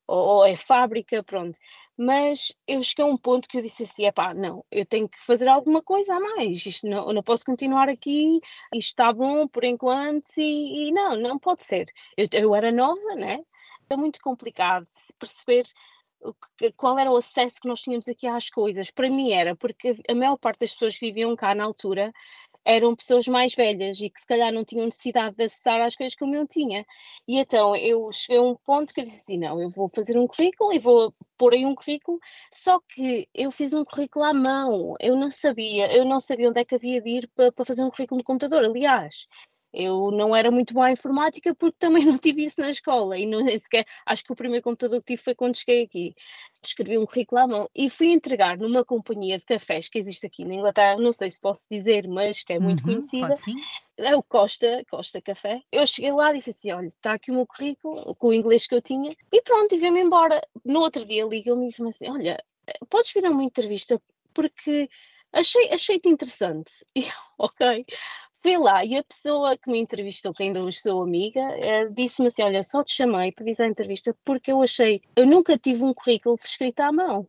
ou, 0.07 0.17
ou 0.37 0.45
é 0.45 0.55
fábrica, 0.55 1.21
pronto. 1.21 1.59
Mas 1.97 2.53
eu 2.67 2.83
cheguei 2.83 3.05
a 3.05 3.07
um 3.07 3.17
ponto 3.17 3.47
que 3.47 3.57
eu 3.57 3.61
disse 3.61 3.83
assim: 3.83 4.11
pá, 4.11 4.33
não, 4.33 4.65
eu 4.71 4.85
tenho 4.85 5.07
que 5.07 5.17
fazer 5.25 5.47
alguma 5.47 5.81
coisa 5.81 6.15
a 6.15 6.19
mais, 6.19 6.65
isto 6.65 6.87
não, 6.87 7.07
eu 7.07 7.13
não 7.13 7.23
posso 7.23 7.45
continuar 7.45 7.89
aqui, 7.89 8.39
isto 8.73 8.89
está 8.89 9.13
bom 9.13 9.47
por 9.47 9.63
enquanto, 9.63 10.29
e, 10.37 10.89
e 10.89 10.91
não, 10.91 11.15
não 11.15 11.39
pode 11.39 11.63
ser. 11.65 11.87
Eu, 12.17 12.27
eu 12.33 12.55
era 12.55 12.71
nova, 12.71 13.15
né? 13.15 13.39
É 13.89 13.95
muito 13.95 14.19
complicado 14.21 14.87
perceber 15.19 15.63
qual 16.75 16.97
era 16.97 17.11
o 17.11 17.17
acesso 17.17 17.57
que 17.61 17.67
nós 17.67 17.81
tínhamos 17.81 18.07
aqui 18.07 18.27
às 18.27 18.49
coisas. 18.49 18.91
Para 18.91 19.09
mim 19.09 19.31
era, 19.31 19.55
porque 19.55 19.95
a 20.09 20.15
maior 20.15 20.37
parte 20.37 20.61
das 20.61 20.73
pessoas 20.73 20.97
que 20.97 21.05
viviam 21.07 21.35
cá 21.35 21.53
na 21.53 21.63
altura 21.63 22.11
eram 22.65 22.95
pessoas 22.95 23.27
mais 23.27 23.53
velhas 23.53 23.99
e 24.01 24.09
que 24.09 24.19
se 24.19 24.27
calhar 24.27 24.51
não 24.51 24.65
tinham 24.65 24.85
necessidade 24.85 25.35
de 25.35 25.43
acessar 25.43 25.79
às 25.81 25.95
coisas 25.95 26.15
como 26.15 26.35
eu 26.35 26.47
tinha. 26.47 26.85
E 27.27 27.37
então 27.39 27.75
eu 27.75 28.11
cheguei 28.11 28.37
a 28.37 28.41
um 28.41 28.55
ponto 28.55 28.93
que 28.93 29.01
eu 29.01 29.05
disse 29.05 29.21
assim, 29.21 29.37
não, 29.37 29.61
eu 29.61 29.69
vou 29.69 29.89
fazer 29.93 30.17
um 30.17 30.27
currículo 30.27 30.73
e 30.73 30.79
vou 30.79 31.13
pôr 31.37 31.53
aí 31.53 31.65
um 31.65 31.75
currículo, 31.75 32.19
só 32.51 32.79
que 32.89 33.27
eu 33.33 33.51
fiz 33.51 33.73
um 33.73 33.85
currículo 33.85 34.25
à 34.25 34.33
mão, 34.33 34.95
eu 34.99 35.15
não 35.15 35.29
sabia, 35.29 35.95
eu 35.95 36.05
não 36.05 36.19
sabia 36.19 36.49
onde 36.49 36.61
é 36.61 36.65
que 36.65 36.75
havia 36.75 37.01
de 37.01 37.09
ir 37.09 37.29
para, 37.35 37.51
para 37.51 37.65
fazer 37.65 37.83
um 37.83 37.89
currículo 37.89 38.19
no 38.19 38.23
computador, 38.23 38.63
aliás. 38.63 39.27
Eu 39.75 40.09
não 40.09 40.33
era 40.35 40.49
muito 40.49 40.73
boa 40.73 40.89
em 40.89 40.93
informática 40.93 41.53
porque 41.53 41.75
também 41.77 42.05
não 42.05 42.17
tive 42.17 42.43
isso 42.43 42.59
na 42.59 42.69
escola 42.69 43.17
e 43.17 43.25
não, 43.25 43.45
sequer, 43.61 43.85
acho 44.05 44.23
que 44.23 44.31
o 44.31 44.35
primeiro 44.35 44.63
computador 44.63 44.99
que 44.99 45.05
tive 45.05 45.21
foi 45.21 45.35
quando 45.35 45.57
cheguei 45.57 45.83
aqui. 45.83 46.15
Escrevi 46.63 46.97
um 46.97 47.05
currículo 47.05 47.41
à 47.41 47.47
mão 47.47 47.69
e 47.75 47.89
fui 47.89 48.07
entregar 48.07 48.57
numa 48.57 48.83
companhia 48.83 49.37
de 49.37 49.45
cafés 49.45 49.89
que 49.89 49.99
existe 49.99 50.25
aqui 50.25 50.45
na 50.45 50.55
Inglaterra, 50.55 50.97
não 50.97 51.11
sei 51.11 51.29
se 51.29 51.39
posso 51.39 51.65
dizer, 51.69 52.07
mas 52.07 52.43
que 52.43 52.53
é 52.53 52.59
muito 52.59 52.85
uhum, 52.87 52.93
conhecida. 52.93 53.35
É 53.97 54.15
o 54.15 54.23
Costa, 54.23 54.83
Costa 54.89 55.21
Café. 55.21 55.61
Eu 55.71 55.85
cheguei 55.85 56.11
lá 56.11 56.31
e 56.31 56.37
disse 56.37 56.49
assim: 56.49 56.71
olha, 56.71 56.87
está 56.87 57.13
aqui 57.13 57.31
o 57.31 57.35
meu 57.35 57.45
currículo, 57.45 58.15
com 58.15 58.27
o 58.27 58.33
inglês 58.33 58.67
que 58.67 58.75
eu 58.75 58.81
tinha, 58.81 59.15
e 59.31 59.41
pronto, 59.41 59.73
e 59.73 59.77
veio-me 59.77 60.01
embora. 60.01 60.41
No 60.65 60.81
outro 60.81 61.05
dia 61.05 61.25
ligou-me 61.25 61.65
e 61.65 61.67
disse-me 61.67 61.89
assim: 61.89 62.09
olha, 62.09 62.43
podes 62.89 63.13
vir 63.13 63.25
a 63.25 63.29
uma 63.29 63.43
entrevista 63.43 64.01
porque 64.33 64.89
achei, 65.31 65.69
achei-te 65.71 66.09
interessante. 66.09 66.85
E 66.95 67.05
ok, 67.37 67.85
fui 68.45 68.57
lá 68.59 68.85
e 68.85 68.95
a 68.95 69.03
pessoa 69.03 69.57
que 69.57 69.71
me 69.71 69.79
entrevistou, 69.79 70.31
que 70.31 70.43
ainda 70.43 70.61
hoje 70.61 70.79
sou 70.79 71.01
amiga, 71.01 71.41
eh, 71.57 71.89
disse-me 71.89 72.27
assim: 72.27 72.43
Olha, 72.43 72.61
só 72.61 72.83
te 72.83 72.93
chamei 72.93 73.33
fazer 73.35 73.63
a 73.63 73.67
entrevista 73.67 74.15
porque 74.23 74.51
eu 74.51 74.61
achei, 74.61 75.01
eu 75.15 75.25
nunca 75.25 75.57
tive 75.57 75.83
um 75.83 75.95
currículo 75.95 76.37
escrito 76.43 76.81
à 76.81 76.91
mão. 76.91 77.27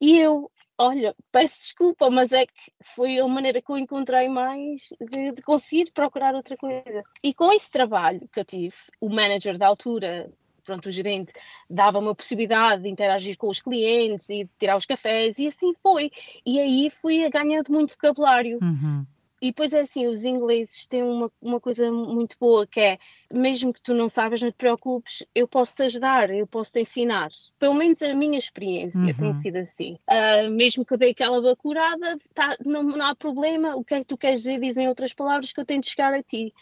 E 0.00 0.16
eu, 0.16 0.50
olha, 0.78 1.14
peço 1.30 1.58
desculpa, 1.58 2.08
mas 2.08 2.32
é 2.32 2.46
que 2.46 2.72
foi 2.82 3.18
a 3.18 3.28
maneira 3.28 3.60
que 3.60 3.70
eu 3.70 3.76
encontrei 3.76 4.30
mais 4.30 4.88
de, 4.98 5.32
de 5.32 5.42
conseguir 5.42 5.92
procurar 5.92 6.34
outra 6.34 6.56
coisa. 6.56 7.04
E 7.22 7.34
com 7.34 7.52
esse 7.52 7.70
trabalho 7.70 8.26
que 8.32 8.40
eu 8.40 8.44
tive, 8.44 8.76
o 8.98 9.10
manager 9.10 9.58
da 9.58 9.66
altura 9.66 10.32
pronto, 10.64 10.86
o 10.86 10.90
gerente 10.90 11.32
dava-me 11.68 12.08
a 12.08 12.14
possibilidade 12.14 12.84
de 12.84 12.88
interagir 12.88 13.36
com 13.36 13.48
os 13.48 13.60
clientes 13.60 14.28
e 14.30 14.44
de 14.44 14.50
tirar 14.58 14.76
os 14.76 14.86
cafés, 14.86 15.38
e 15.38 15.48
assim 15.48 15.74
foi. 15.82 16.10
E 16.46 16.60
aí 16.60 16.90
fui 16.90 17.28
ganhando 17.28 17.70
muito 17.70 17.90
vocabulário. 17.90 18.58
Uhum. 18.62 19.04
E 19.40 19.46
depois 19.46 19.72
é 19.72 19.80
assim, 19.80 20.06
os 20.06 20.22
ingleses 20.22 20.86
têm 20.86 21.02
uma, 21.02 21.32
uma 21.40 21.58
coisa 21.58 21.90
muito 21.90 22.36
boa 22.38 22.66
que 22.66 22.78
é, 22.78 22.98
mesmo 23.32 23.72
que 23.72 23.80
tu 23.80 23.94
não 23.94 24.08
sabes, 24.08 24.42
não 24.42 24.50
te 24.50 24.56
preocupes, 24.56 25.24
eu 25.34 25.48
posso 25.48 25.74
te 25.74 25.82
ajudar, 25.84 26.30
eu 26.30 26.46
posso 26.46 26.70
te 26.70 26.80
ensinar. 26.80 27.30
Pelo 27.58 27.74
menos 27.74 28.02
a 28.02 28.14
minha 28.14 28.38
experiência 28.38 29.00
uhum. 29.00 29.16
tem 29.16 29.32
sido 29.32 29.56
assim. 29.56 29.98
Uh, 30.08 30.50
mesmo 30.50 30.84
que 30.84 30.92
eu 30.92 30.98
dei 30.98 31.12
aquela 31.12 31.40
bacurada, 31.40 32.18
tá, 32.34 32.56
não, 32.64 32.82
não 32.82 33.06
há 33.06 33.14
problema, 33.14 33.76
o 33.76 33.84
que 33.84 33.94
é 33.94 34.00
que 34.00 34.06
tu 34.06 34.18
queres 34.18 34.40
dizer, 34.40 34.60
dizem 34.60 34.88
outras 34.88 35.14
palavras 35.14 35.52
que 35.52 35.60
eu 35.60 35.64
tenho 35.64 35.80
de 35.80 35.88
chegar 35.88 36.12
a 36.12 36.22
ti. 36.22 36.52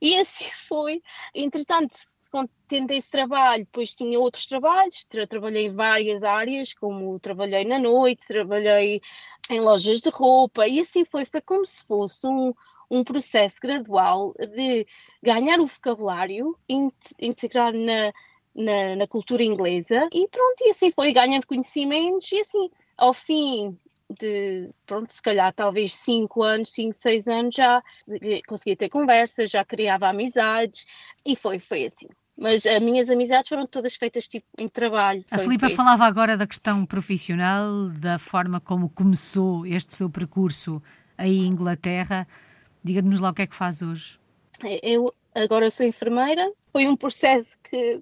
E 0.00 0.16
assim 0.18 0.48
foi. 0.68 1.02
Entretanto, 1.34 1.94
quando 2.32 2.48
tentei 2.66 2.96
esse 2.96 3.10
trabalho, 3.10 3.66
depois 3.66 3.92
tinha 3.92 4.18
outros 4.18 4.46
trabalhos, 4.46 5.04
tra 5.04 5.26
trabalhei 5.26 5.66
em 5.66 5.70
várias 5.70 6.24
áreas, 6.24 6.72
como 6.72 7.20
trabalhei 7.20 7.62
na 7.62 7.78
noite, 7.78 8.26
trabalhei 8.26 9.02
em 9.50 9.60
lojas 9.60 10.00
de 10.00 10.08
roupa, 10.08 10.66
e 10.66 10.80
assim 10.80 11.04
foi, 11.04 11.26
foi 11.26 11.42
como 11.42 11.66
se 11.66 11.84
fosse 11.84 12.26
um, 12.26 12.54
um 12.90 13.04
processo 13.04 13.60
gradual 13.60 14.34
de 14.38 14.86
ganhar 15.22 15.60
o 15.60 15.66
vocabulário, 15.66 16.56
integrar 17.20 17.74
na, 17.74 18.12
na, 18.54 18.96
na, 18.96 19.06
cultura 19.06 19.42
inglesa, 19.44 20.08
e 20.10 20.26
pronto, 20.26 20.62
e 20.62 20.70
assim 20.70 20.90
foi, 20.90 21.12
ganhando 21.12 21.46
conhecimentos, 21.46 22.32
e 22.32 22.40
assim, 22.40 22.70
ao 22.96 23.12
fim 23.12 23.78
de, 24.08 24.70
pronto, 24.86 25.12
se 25.12 25.22
calhar 25.22 25.52
talvez 25.52 25.92
5 25.92 26.42
anos, 26.42 26.72
5, 26.72 26.94
6 26.94 27.28
anos, 27.28 27.54
já 27.54 27.82
conseguia 28.48 28.76
ter 28.76 28.88
conversas, 28.88 29.50
já 29.50 29.62
criava 29.66 30.08
amizades, 30.08 30.86
e 31.26 31.36
foi, 31.36 31.58
foi 31.58 31.86
assim. 31.86 32.08
Mas 32.42 32.66
as 32.66 32.80
minhas 32.80 33.08
amizades 33.08 33.48
foram 33.48 33.68
todas 33.68 33.94
feitas 33.94 34.26
tipo 34.26 34.44
em 34.58 34.68
trabalho. 34.68 35.24
A 35.30 35.38
Filipa 35.38 35.70
falava 35.70 36.04
agora 36.04 36.36
da 36.36 36.44
questão 36.44 36.84
profissional, 36.84 37.88
da 37.90 38.18
forma 38.18 38.58
como 38.58 38.90
começou 38.90 39.64
este 39.64 39.94
seu 39.94 40.10
percurso 40.10 40.82
aí 41.16 41.38
em 41.38 41.46
Inglaterra. 41.46 42.26
Diga-nos 42.82 43.20
lá 43.20 43.30
o 43.30 43.34
que 43.34 43.42
é 43.42 43.46
que 43.46 43.54
faz 43.54 43.80
hoje. 43.80 44.18
Eu 44.82 45.14
agora 45.32 45.70
sou 45.70 45.86
enfermeira. 45.86 46.52
Foi 46.72 46.88
um 46.88 46.96
processo 46.96 47.56
que 47.62 48.00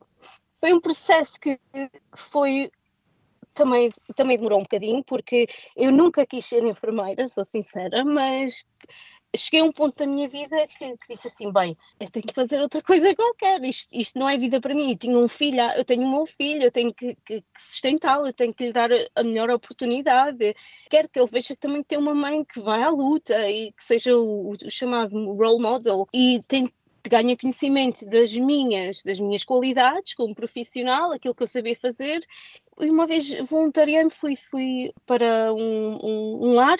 foi 0.59 0.73
um 0.73 0.81
processo 0.81 1.39
que, 1.39 1.59
que 1.75 1.91
foi 2.17 2.71
também, 3.53 3.91
também 4.17 4.39
demorou 4.39 4.61
um 4.61 4.63
bocadinho, 4.63 5.05
porque 5.05 5.49
eu 5.77 5.93
nunca 5.93 6.25
quis 6.25 6.47
ser 6.47 6.65
enfermeira, 6.65 7.29
sou 7.29 7.45
sincera, 7.45 8.05
mas 8.07 8.65
cheguei 9.37 9.61
a 9.61 9.65
um 9.65 9.73
ponto 9.73 9.97
da 9.97 10.07
minha 10.07 10.29
vida 10.29 10.67
que, 10.67 10.97
que, 10.97 11.09
disse 11.09 11.29
assim: 11.29 11.53
bem, 11.53 11.77
eu 11.99 12.11
tenho 12.11 12.27
que 12.27 12.35
fazer 12.35 12.61
outra 12.61 12.83
coisa 12.83 13.15
qualquer, 13.15 13.63
isto, 13.65 13.95
isto 13.95 14.19
não 14.19 14.29
é 14.29 14.37
vida 14.37 14.61
para 14.61 14.75
mim. 14.75 14.91
Eu 14.91 14.99
tinha 14.99 15.19
um 15.19 15.29
filho, 15.29 15.61
eu 15.77 15.85
tenho 15.85 16.03
um 16.03 16.11
meu 16.11 16.27
filho, 16.27 16.63
eu 16.65 16.71
tenho 16.71 16.93
que, 16.93 17.15
que, 17.25 17.41
que 17.41 17.63
sustentá-lo, 17.63 18.27
eu 18.27 18.33
tenho 18.33 18.53
que 18.53 18.67
lhe 18.67 18.73
dar 18.73 18.91
a 19.15 19.23
melhor 19.23 19.51
oportunidade. 19.51 20.55
Quero 20.89 21.09
que 21.09 21.19
ele 21.19 21.29
veja 21.31 21.55
que 21.55 21.61
também 21.61 21.83
tem 21.83 21.99
uma 21.99 22.15
mãe 22.15 22.45
que 22.45 22.61
vai 22.61 22.83
à 22.83 22.91
luta 22.91 23.49
e 23.49 23.73
que 23.73 23.85
seja 23.85 24.17
o, 24.17 24.53
o 24.53 24.71
chamado 24.71 25.15
role 25.35 25.63
model 25.63 26.07
e 26.13 26.41
tem 26.47 26.73
ganha 27.09 27.37
conhecimento 27.37 28.05
das 28.05 28.37
minhas, 28.37 29.03
das 29.03 29.19
minhas 29.19 29.45
qualidades 29.45 30.15
como 30.15 30.35
profissional, 30.35 31.13
aquilo 31.13 31.35
que 31.35 31.43
eu 31.43 31.47
sabia 31.47 31.77
fazer. 31.77 32.25
E 32.79 32.91
uma 32.91 33.07
vez 33.07 33.31
voluntariando 33.49 34.11
fui, 34.11 34.37
fui 34.37 34.93
para 35.07 35.53
um, 35.53 35.99
um, 36.03 36.49
um 36.49 36.53
lar 36.53 36.79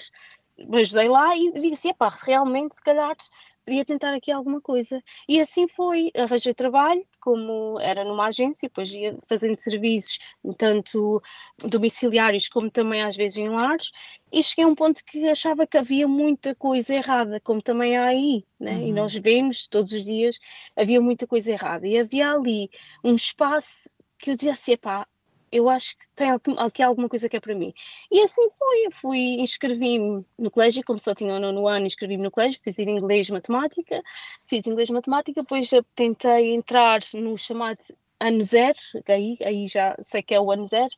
ajudei 0.73 1.09
lá 1.09 1.37
e 1.37 1.53
disse 1.71 1.89
epá, 1.89 2.09
realmente 2.09 2.77
se 2.77 2.83
calhar 2.83 3.17
podia 3.65 3.85
tentar 3.85 4.15
aqui 4.15 4.33
alguma 4.33 4.61
coisa. 4.61 5.03
E 5.29 5.41
assim 5.41 5.69
foi, 5.69 6.11
arranjei 6.17 6.53
trabalho, 6.53 7.05
como 7.21 7.79
era 7.81 8.05
numa 8.05 8.27
agência, 8.27 8.69
depois 8.69 8.93
ia 8.93 9.17
fazendo 9.29 9.59
serviços, 9.59 10.19
tanto 10.57 11.23
domiciliários 11.59 12.49
como 12.49 12.71
também 12.71 13.03
às 13.03 13.17
vezes 13.17 13.39
em 13.39 13.49
lares, 13.49 13.93
e 14.33 14.43
cheguei 14.43 14.65
a 14.65 14.69
um 14.69 14.75
ponto 14.75 15.05
que 15.05 15.29
achava 15.29 15.67
que 15.67 15.79
havia 15.79 16.09
muita 16.09 16.55
coisa 16.55 16.95
errada, 16.95 17.41
como 17.41 17.63
também 17.63 17.97
há 17.97 18.07
aí, 18.07 18.45
né? 18.59 18.77
Uhum. 18.77 18.87
e 18.89 18.93
nós 18.93 19.15
vemos 19.15 19.67
todos 19.69 19.93
os 19.93 20.05
dias, 20.05 20.39
havia 20.77 21.01
muita 21.01 21.27
coisa 21.27 21.53
errada, 21.53 21.87
e 21.87 21.99
havia 21.99 22.31
ali 22.33 22.71
um 23.05 23.15
espaço 23.15 23.91
que 24.19 24.31
eu 24.31 24.37
dizia 24.37 24.53
assim, 24.53 24.77
pá, 24.77 25.07
eu 25.53 25.69
acho 25.69 25.97
que 25.97 26.05
tem 26.15 26.31
aqui 26.59 26.83
alguma 26.83 27.09
coisa 27.09 27.29
que 27.29 27.37
é 27.37 27.41
para 27.41 27.55
mim. 27.55 27.75
E 28.11 28.21
assim 28.23 28.49
foi, 28.59 28.87
eu 28.87 28.91
fui, 28.93 29.19
inscrevi-me 29.41 30.25
no 30.39 30.51
colégio, 30.51 30.85
como 30.85 30.99
só 30.99 31.15
tinha 31.15 31.35
o 31.35 31.41
nono 31.41 31.67
ano, 31.67 31.87
inscrevi-me 31.87 32.23
no 32.23 32.31
colégio, 32.31 32.61
fiz 32.63 32.79
inglês 32.79 33.29
matemática, 33.31 34.03
fiz 34.47 34.67
inglês 34.67 34.91
matemática, 34.91 35.43
depois 35.43 35.71
tentei 35.95 36.55
entrar 36.55 37.01
no 37.15 37.37
chamado 37.37 37.79
ano 38.21 38.45
zero, 38.45 38.79
aí, 39.09 39.39
aí 39.43 39.67
já 39.67 39.97
sei 40.01 40.23
que 40.23 40.35
é 40.35 40.41
o 40.41 40.51
ano 40.53 40.67
zero, 40.67 40.95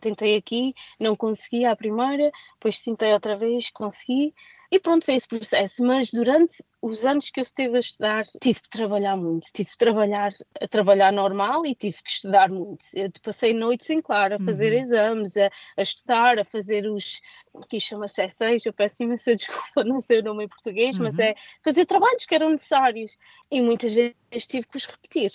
tentei 0.00 0.36
aqui, 0.36 0.74
não 0.98 1.14
consegui 1.16 1.64
à 1.64 1.76
primeira, 1.76 2.30
depois 2.54 2.80
tentei 2.80 3.12
outra 3.12 3.36
vez, 3.36 3.70
consegui, 3.70 4.34
e 4.70 4.78
pronto, 4.78 5.04
foi 5.04 5.14
esse 5.14 5.26
processo. 5.26 5.82
Mas 5.82 6.10
durante 6.10 6.62
os 6.80 7.04
anos 7.04 7.30
que 7.30 7.40
eu 7.40 7.42
esteve 7.42 7.76
a 7.76 7.80
estudar, 7.80 8.24
tive 8.40 8.60
que 8.60 8.70
trabalhar 8.70 9.16
muito. 9.16 9.48
Tive 9.52 9.70
que 9.70 9.76
trabalhar, 9.76 10.32
a 10.60 10.68
trabalhar 10.68 11.12
normal 11.12 11.66
e 11.66 11.74
tive 11.74 12.00
que 12.02 12.10
estudar 12.10 12.48
muito. 12.48 12.84
Eu 12.94 13.10
passei 13.20 13.52
noites 13.52 13.90
em 13.90 14.00
claro 14.00 14.36
a 14.36 14.38
fazer 14.38 14.72
uhum. 14.72 14.80
exames, 14.80 15.36
a, 15.36 15.50
a, 15.76 15.82
estudar, 15.82 16.38
a 16.38 16.44
fazer 16.44 16.86
os. 16.86 17.20
Aqui 17.54 17.80
chama-se 17.80 18.22
S6, 18.22 18.66
eu 18.66 18.72
peço 18.72 19.02
imensa 19.02 19.34
desculpa, 19.36 19.82
não 19.84 20.00
sei 20.00 20.20
o 20.20 20.22
nome 20.22 20.44
em 20.44 20.48
português, 20.48 20.96
uhum. 20.96 21.04
mas 21.04 21.18
é 21.18 21.34
fazer 21.64 21.84
trabalhos 21.84 22.24
que 22.24 22.34
eram 22.34 22.50
necessários. 22.50 23.16
E 23.50 23.60
muitas 23.60 23.92
vezes 23.92 24.46
tive 24.46 24.68
que 24.68 24.76
os 24.76 24.86
repetir 24.86 25.32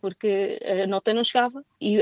porque 0.00 0.58
a 0.64 0.86
nota 0.86 1.12
não 1.12 1.22
chegava 1.22 1.62
e 1.78 1.98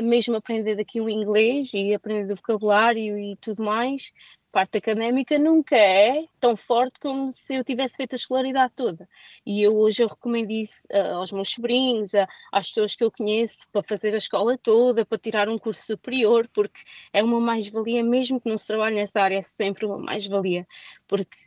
mesmo 0.00 0.36
aprender 0.36 0.80
aqui 0.80 1.02
o 1.02 1.08
inglês 1.10 1.74
e 1.74 1.92
aprender 1.92 2.32
o 2.32 2.36
vocabulário 2.36 3.18
e 3.18 3.36
tudo 3.36 3.62
mais 3.62 4.10
parte 4.52 4.76
académica 4.76 5.38
nunca 5.38 5.74
é 5.74 6.26
tão 6.38 6.54
forte 6.54 7.00
como 7.00 7.32
se 7.32 7.54
eu 7.54 7.64
tivesse 7.64 7.96
feito 7.96 8.12
a 8.12 8.16
escolaridade 8.16 8.74
toda. 8.76 9.08
E 9.44 9.62
eu 9.62 9.74
hoje 9.74 10.02
eu 10.02 10.08
recomendo 10.08 10.50
isso 10.50 10.86
uh, 10.92 11.14
aos 11.16 11.32
meus 11.32 11.48
sobrinhos, 11.48 12.12
uh, 12.12 12.28
às 12.52 12.68
pessoas 12.68 12.94
que 12.94 13.02
eu 13.02 13.10
conheço, 13.10 13.66
para 13.72 13.82
fazer 13.82 14.14
a 14.14 14.18
escola 14.18 14.58
toda, 14.58 15.06
para 15.06 15.18
tirar 15.18 15.48
um 15.48 15.58
curso 15.58 15.86
superior, 15.86 16.46
porque 16.52 16.80
é 17.12 17.24
uma 17.24 17.40
mais-valia, 17.40 18.04
mesmo 18.04 18.38
que 18.38 18.48
não 18.48 18.58
se 18.58 18.66
trabalhe 18.66 18.96
nessa 18.96 19.22
área, 19.22 19.38
é 19.38 19.42
sempre 19.42 19.86
uma 19.86 19.98
mais-valia, 19.98 20.66
porque 21.08 21.38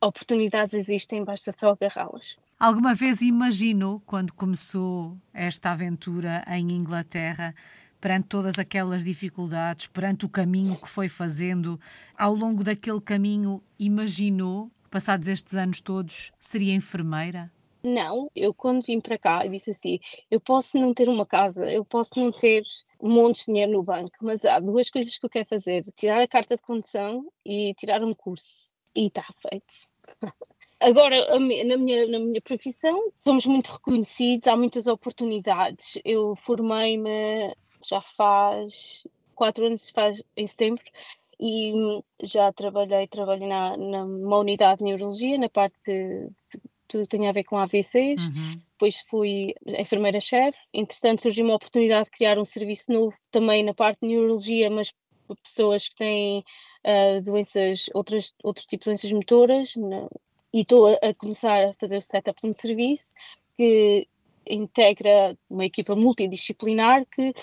oportunidades 0.00 0.74
existem, 0.74 1.24
basta 1.24 1.50
só 1.52 1.70
agarrá-las. 1.70 2.36
Alguma 2.58 2.94
vez 2.94 3.20
imaginou, 3.20 4.00
quando 4.06 4.32
começou 4.32 5.18
esta 5.32 5.72
aventura 5.72 6.44
em 6.48 6.70
Inglaterra, 6.70 7.54
perante 8.04 8.28
todas 8.28 8.58
aquelas 8.58 9.02
dificuldades, 9.02 9.86
perante 9.86 10.26
o 10.26 10.28
caminho 10.28 10.78
que 10.78 10.86
foi 10.86 11.08
fazendo, 11.08 11.80
ao 12.14 12.34
longo 12.34 12.62
daquele 12.62 13.00
caminho, 13.00 13.62
imaginou, 13.78 14.70
passados 14.90 15.26
estes 15.26 15.54
anos 15.54 15.80
todos, 15.80 16.30
seria 16.38 16.74
enfermeira? 16.74 17.50
Não, 17.82 18.30
eu 18.36 18.52
quando 18.52 18.84
vim 18.84 19.00
para 19.00 19.16
cá 19.16 19.46
disse 19.46 19.70
assim: 19.70 19.98
eu 20.30 20.38
posso 20.38 20.78
não 20.78 20.92
ter 20.92 21.08
uma 21.08 21.24
casa, 21.24 21.64
eu 21.72 21.82
posso 21.82 22.10
não 22.18 22.30
ter 22.30 22.62
um 23.00 23.08
monte 23.08 23.38
de 23.38 23.46
dinheiro 23.46 23.72
no 23.72 23.82
banco, 23.82 24.12
mas 24.20 24.44
há 24.44 24.60
duas 24.60 24.90
coisas 24.90 25.16
que 25.16 25.24
eu 25.24 25.30
quero 25.30 25.48
fazer: 25.48 25.82
tirar 25.96 26.20
a 26.20 26.28
carta 26.28 26.56
de 26.56 26.62
condução 26.62 27.26
e 27.42 27.72
tirar 27.72 28.04
um 28.04 28.12
curso. 28.12 28.74
E 28.94 29.06
está 29.06 29.24
feito. 29.48 29.72
Agora, 30.78 31.26
na 31.30 31.78
minha, 31.78 32.06
na 32.06 32.18
minha 32.18 32.42
profissão, 32.42 33.10
somos 33.20 33.46
muito 33.46 33.68
reconhecidos, 33.68 34.46
há 34.46 34.54
muitas 34.54 34.86
oportunidades. 34.86 35.98
Eu 36.04 36.36
formei-me 36.36 37.54
já 37.88 38.00
faz 38.00 39.06
quatro 39.34 39.66
anos, 39.66 39.90
faz 39.90 40.22
em 40.36 40.46
setembro, 40.46 40.84
e 41.40 41.72
já 42.22 42.52
trabalhei, 42.52 43.06
trabalhei 43.06 43.48
na, 43.48 43.76
numa 43.76 44.38
unidade 44.38 44.78
de 44.78 44.84
neurologia, 44.84 45.38
na 45.38 45.48
parte 45.48 45.74
de 45.86 46.28
tudo 46.86 47.02
que 47.02 47.16
tem 47.16 47.28
a 47.28 47.32
ver 47.32 47.44
com 47.44 47.56
AVCs, 47.56 48.28
uhum. 48.28 48.60
depois 48.72 49.00
fui 49.08 49.54
enfermeira-chefe, 49.66 50.58
entretanto 50.72 51.22
surgiu 51.22 51.44
uma 51.44 51.56
oportunidade 51.56 52.04
de 52.04 52.10
criar 52.12 52.38
um 52.38 52.44
serviço 52.44 52.92
novo 52.92 53.16
também 53.30 53.64
na 53.64 53.74
parte 53.74 54.00
de 54.00 54.08
neurologia, 54.08 54.70
mas 54.70 54.92
para 55.26 55.36
pessoas 55.36 55.88
que 55.88 55.96
têm 55.96 56.44
uh, 56.84 57.22
doenças, 57.24 57.86
outras, 57.94 58.32
outros 58.42 58.66
tipos 58.66 58.84
de 58.84 58.90
doenças 58.90 59.12
motoras, 59.12 59.76
né? 59.76 60.06
e 60.52 60.60
estou 60.60 60.86
a, 60.86 60.94
a, 61.08 61.14
começar 61.14 61.64
a 61.64 61.74
fazer 61.74 61.96
o 61.96 62.00
setup 62.00 62.40
de 62.40 62.48
um 62.48 62.52
serviço 62.52 63.14
que 63.56 64.06
integra 64.46 65.36
uma 65.48 65.64
equipa 65.64 65.96
multidisciplinar 65.96 67.04
que 67.06 67.34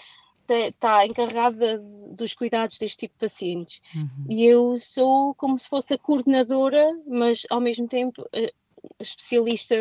está 0.53 1.05
encarregada 1.05 1.79
dos 2.09 2.33
cuidados 2.33 2.77
deste 2.77 2.99
tipo 2.99 3.13
de 3.15 3.19
pacientes. 3.19 3.81
Uhum. 3.95 4.25
E 4.29 4.45
eu 4.45 4.77
sou 4.77 5.33
como 5.35 5.57
se 5.57 5.69
fosse 5.69 5.93
a 5.93 5.97
coordenadora, 5.97 6.97
mas 7.07 7.45
ao 7.49 7.59
mesmo 7.59 7.87
tempo 7.87 8.27
eh, 8.33 8.53
especialista 8.99 9.75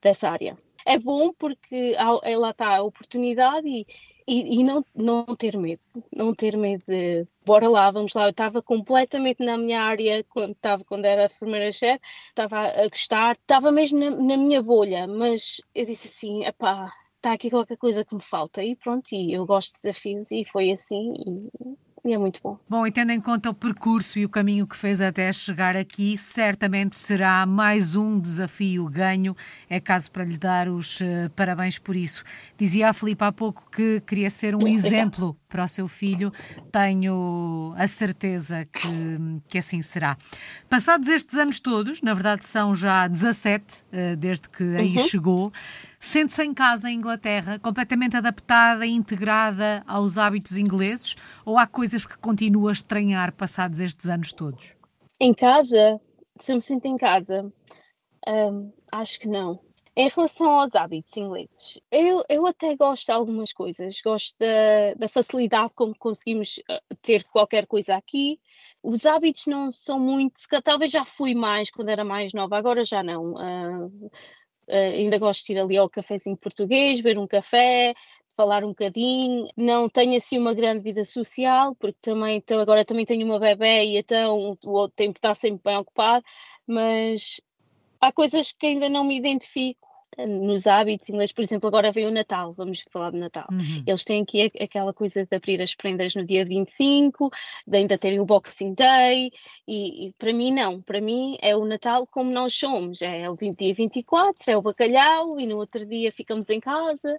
dessa 0.00 0.30
área. 0.30 0.56
É 0.86 0.98
bom 0.98 1.32
porque 1.32 1.96
ela 2.22 2.50
está 2.50 2.76
a 2.76 2.82
oportunidade 2.82 3.66
e, 3.66 3.86
e, 4.28 4.60
e, 4.60 4.64
não, 4.64 4.84
não 4.94 5.24
ter 5.24 5.56
medo, 5.56 5.80
não 6.14 6.34
ter 6.34 6.56
medo 6.58 6.84
de 6.86 7.26
bora 7.44 7.68
lá, 7.68 7.90
vamos 7.90 8.12
lá. 8.12 8.24
Eu 8.24 8.30
estava 8.30 8.60
completamente 8.60 9.42
na 9.42 9.56
minha 9.56 9.82
área 9.82 10.22
quando, 10.24 10.52
estava, 10.52 10.84
quando 10.84 11.06
era 11.06 11.24
enfermeira-chefe, 11.24 12.00
estava 12.28 12.68
a 12.68 12.88
gostar, 12.88 13.32
estava 13.32 13.72
mesmo 13.72 13.98
na, 13.98 14.10
na 14.10 14.36
minha 14.36 14.62
bolha, 14.62 15.06
mas 15.06 15.60
eu 15.74 15.86
disse 15.86 16.08
assim: 16.08 16.44
epá, 16.44 16.92
está 17.24 17.32
aqui 17.32 17.48
qualquer 17.48 17.78
coisa 17.78 18.04
que 18.04 18.14
me 18.14 18.22
falta. 18.22 18.62
E 18.62 18.76
pronto, 18.76 19.12
e 19.12 19.32
eu 19.32 19.46
gosto 19.46 19.74
de 19.74 19.82
desafios 19.82 20.30
e 20.30 20.44
foi 20.44 20.70
assim. 20.70 21.14
E 21.26 21.76
e 22.06 22.12
é 22.12 22.18
muito 22.18 22.38
bom. 22.42 22.58
Bom, 22.68 22.86
e 22.86 22.92
tendo 22.92 23.12
em 23.12 23.20
conta 23.20 23.48
o 23.48 23.54
percurso 23.54 24.18
e 24.18 24.26
o 24.26 24.28
caminho 24.28 24.66
que 24.66 24.76
fez 24.76 25.00
até 25.00 25.32
chegar 25.32 25.74
aqui, 25.74 26.18
certamente 26.18 26.96
será 26.96 27.46
mais 27.46 27.96
um 27.96 28.20
desafio 28.20 28.86
ganho. 28.90 29.34
É 29.70 29.80
caso 29.80 30.10
para 30.10 30.22
lhe 30.22 30.36
dar 30.36 30.68
os 30.68 31.00
uh, 31.00 31.30
parabéns 31.34 31.78
por 31.78 31.96
isso. 31.96 32.22
Dizia 32.58 32.90
a 32.90 32.92
Filipe 32.92 33.24
há 33.24 33.32
pouco 33.32 33.70
que 33.70 34.02
queria 34.02 34.28
ser 34.28 34.54
um 34.54 34.68
exemplo 34.68 35.34
para 35.48 35.64
o 35.64 35.68
seu 35.68 35.88
filho. 35.88 36.30
Tenho 36.70 37.72
a 37.74 37.88
certeza 37.88 38.66
que, 38.66 39.40
que 39.48 39.56
assim 39.56 39.80
será. 39.80 40.18
Passados 40.68 41.08
estes 41.08 41.38
anos 41.38 41.58
todos, 41.58 42.02
na 42.02 42.12
verdade 42.12 42.44
são 42.44 42.74
já 42.74 43.08
17 43.08 43.62
uh, 43.64 43.84
eh, 43.92 44.16
desde 44.16 44.46
que 44.46 44.62
aí 44.76 44.94
uhum. 44.94 44.98
chegou, 44.98 45.52
Sente-se 46.04 46.44
em 46.44 46.52
casa 46.52 46.90
em 46.90 46.96
Inglaterra, 46.96 47.58
completamente 47.58 48.14
adaptada 48.14 48.84
e 48.84 48.90
integrada 48.90 49.82
aos 49.86 50.18
hábitos 50.18 50.58
ingleses? 50.58 51.16
Ou 51.46 51.56
há 51.56 51.66
coisas 51.66 52.04
que 52.04 52.18
continua 52.18 52.68
a 52.68 52.72
estranhar 52.74 53.32
passados 53.32 53.80
estes 53.80 54.06
anos 54.06 54.30
todos? 54.30 54.76
Em 55.18 55.32
casa, 55.32 55.98
se 56.38 56.54
me 56.54 56.60
sinto 56.60 56.84
em 56.84 56.98
casa, 56.98 57.50
hum, 58.28 58.70
acho 58.92 59.18
que 59.18 59.26
não. 59.26 59.58
Em 59.96 60.08
relação 60.08 60.46
aos 60.46 60.74
hábitos 60.74 61.16
ingleses, 61.16 61.80
eu, 61.90 62.22
eu 62.28 62.46
até 62.46 62.76
gosto 62.76 63.06
de 63.06 63.12
algumas 63.12 63.52
coisas. 63.54 63.98
Gosto 64.04 64.36
da, 64.38 64.94
da 64.98 65.08
facilidade 65.08 65.72
como 65.74 65.96
conseguimos 65.98 66.60
eh, 66.68 66.82
ter 67.00 67.24
qualquer 67.24 67.66
coisa 67.66 67.96
aqui. 67.96 68.38
Os 68.82 69.06
hábitos 69.06 69.46
não 69.46 69.72
são 69.72 69.98
muito. 69.98 70.38
Talvez 70.62 70.90
já 70.90 71.04
fui 71.04 71.34
mais 71.34 71.70
quando 71.70 71.88
era 71.88 72.04
mais 72.04 72.34
nova, 72.34 72.58
agora 72.58 72.84
já 72.84 73.02
não. 73.02 73.32
Uh, 73.32 74.10
ainda 74.68 75.18
gosto 75.18 75.46
de 75.46 75.52
ir 75.52 75.58
ali 75.58 75.76
ao 75.76 75.88
cafezinho 75.88 76.36
português, 76.36 77.00
beber 77.00 77.18
um 77.18 77.26
café, 77.26 77.94
falar 78.36 78.64
um 78.64 78.68
bocadinho. 78.68 79.48
Não 79.56 79.88
tenho 79.88 80.16
assim 80.16 80.38
uma 80.38 80.54
grande 80.54 80.80
vida 80.82 81.04
social, 81.04 81.74
porque 81.76 81.98
também 82.00 82.36
então, 82.36 82.60
agora 82.60 82.84
também 82.84 83.06
tenho 83.06 83.24
uma 83.26 83.38
bebê 83.38 83.84
e 83.84 83.98
então 83.98 84.56
o 84.64 84.88
tempo 84.88 85.18
está 85.18 85.34
sempre 85.34 85.62
bem 85.64 85.76
ocupado, 85.76 86.24
mas 86.66 87.40
há 88.00 88.12
coisas 88.12 88.52
que 88.52 88.66
ainda 88.66 88.88
não 88.88 89.04
me 89.04 89.16
identifico 89.16 89.93
nos 90.18 90.66
hábitos 90.66 91.08
ingleses, 91.08 91.32
por 91.32 91.42
exemplo, 91.42 91.68
agora 91.68 91.92
veio 91.92 92.08
o 92.08 92.14
Natal, 92.14 92.52
vamos 92.52 92.84
falar 92.90 93.10
de 93.10 93.18
Natal. 93.18 93.46
Uhum. 93.50 93.82
Eles 93.86 94.04
têm 94.04 94.22
aqui 94.22 94.50
aquela 94.60 94.92
coisa 94.92 95.26
de 95.26 95.36
abrir 95.36 95.60
as 95.60 95.74
prendas 95.74 96.14
no 96.14 96.24
dia 96.24 96.44
25, 96.44 97.30
de 97.66 97.76
ainda 97.76 97.98
terem 97.98 98.20
o 98.20 98.24
Boxing 98.24 98.74
Day, 98.74 99.32
e, 99.66 100.06
e, 100.06 100.12
para 100.12 100.32
mim 100.32 100.52
não, 100.52 100.80
para 100.80 101.00
mim 101.00 101.36
é 101.40 101.56
o 101.56 101.64
Natal 101.64 102.06
como 102.06 102.30
nós 102.30 102.54
somos, 102.54 103.02
é 103.02 103.28
o 103.28 103.36
dia 103.36 103.74
24, 103.74 104.52
é 104.52 104.56
o 104.56 104.62
bacalhau, 104.62 105.38
e 105.38 105.46
no 105.46 105.58
outro 105.58 105.84
dia 105.86 106.12
ficamos 106.12 106.48
em 106.50 106.60
casa, 106.60 107.16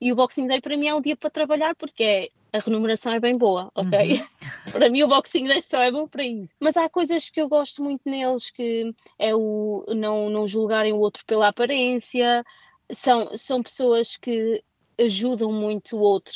e 0.00 0.12
o 0.12 0.16
Boxing 0.16 0.46
Day 0.46 0.60
para 0.60 0.76
mim 0.76 0.86
é 0.86 0.94
um 0.94 1.00
dia 1.00 1.16
para 1.16 1.30
trabalhar, 1.30 1.74
porque 1.74 2.02
é 2.02 2.28
a 2.52 2.58
remuneração 2.58 3.12
é 3.12 3.20
bem 3.20 3.36
boa, 3.36 3.70
ok? 3.74 4.12
Uhum. 4.12 4.26
para 4.72 4.90
mim 4.90 5.02
o 5.02 5.08
Boxing 5.08 5.44
Day 5.44 5.62
só 5.62 5.82
é 5.82 5.90
bom 5.90 6.06
para 6.06 6.24
isso. 6.24 6.48
Mas 6.60 6.76
há 6.76 6.88
coisas 6.88 7.28
que 7.30 7.40
eu 7.40 7.48
gosto 7.48 7.82
muito 7.82 8.02
neles, 8.04 8.50
que 8.50 8.92
é 9.18 9.34
o 9.34 9.84
não, 9.88 10.30
não 10.30 10.46
julgarem 10.46 10.92
o 10.92 10.98
outro 10.98 11.24
pela 11.26 11.48
aparência, 11.48 12.44
são, 12.90 13.36
são 13.36 13.62
pessoas 13.62 14.16
que 14.16 14.62
ajudam 14.98 15.52
muito 15.52 15.96
o 15.96 16.00
outro 16.00 16.34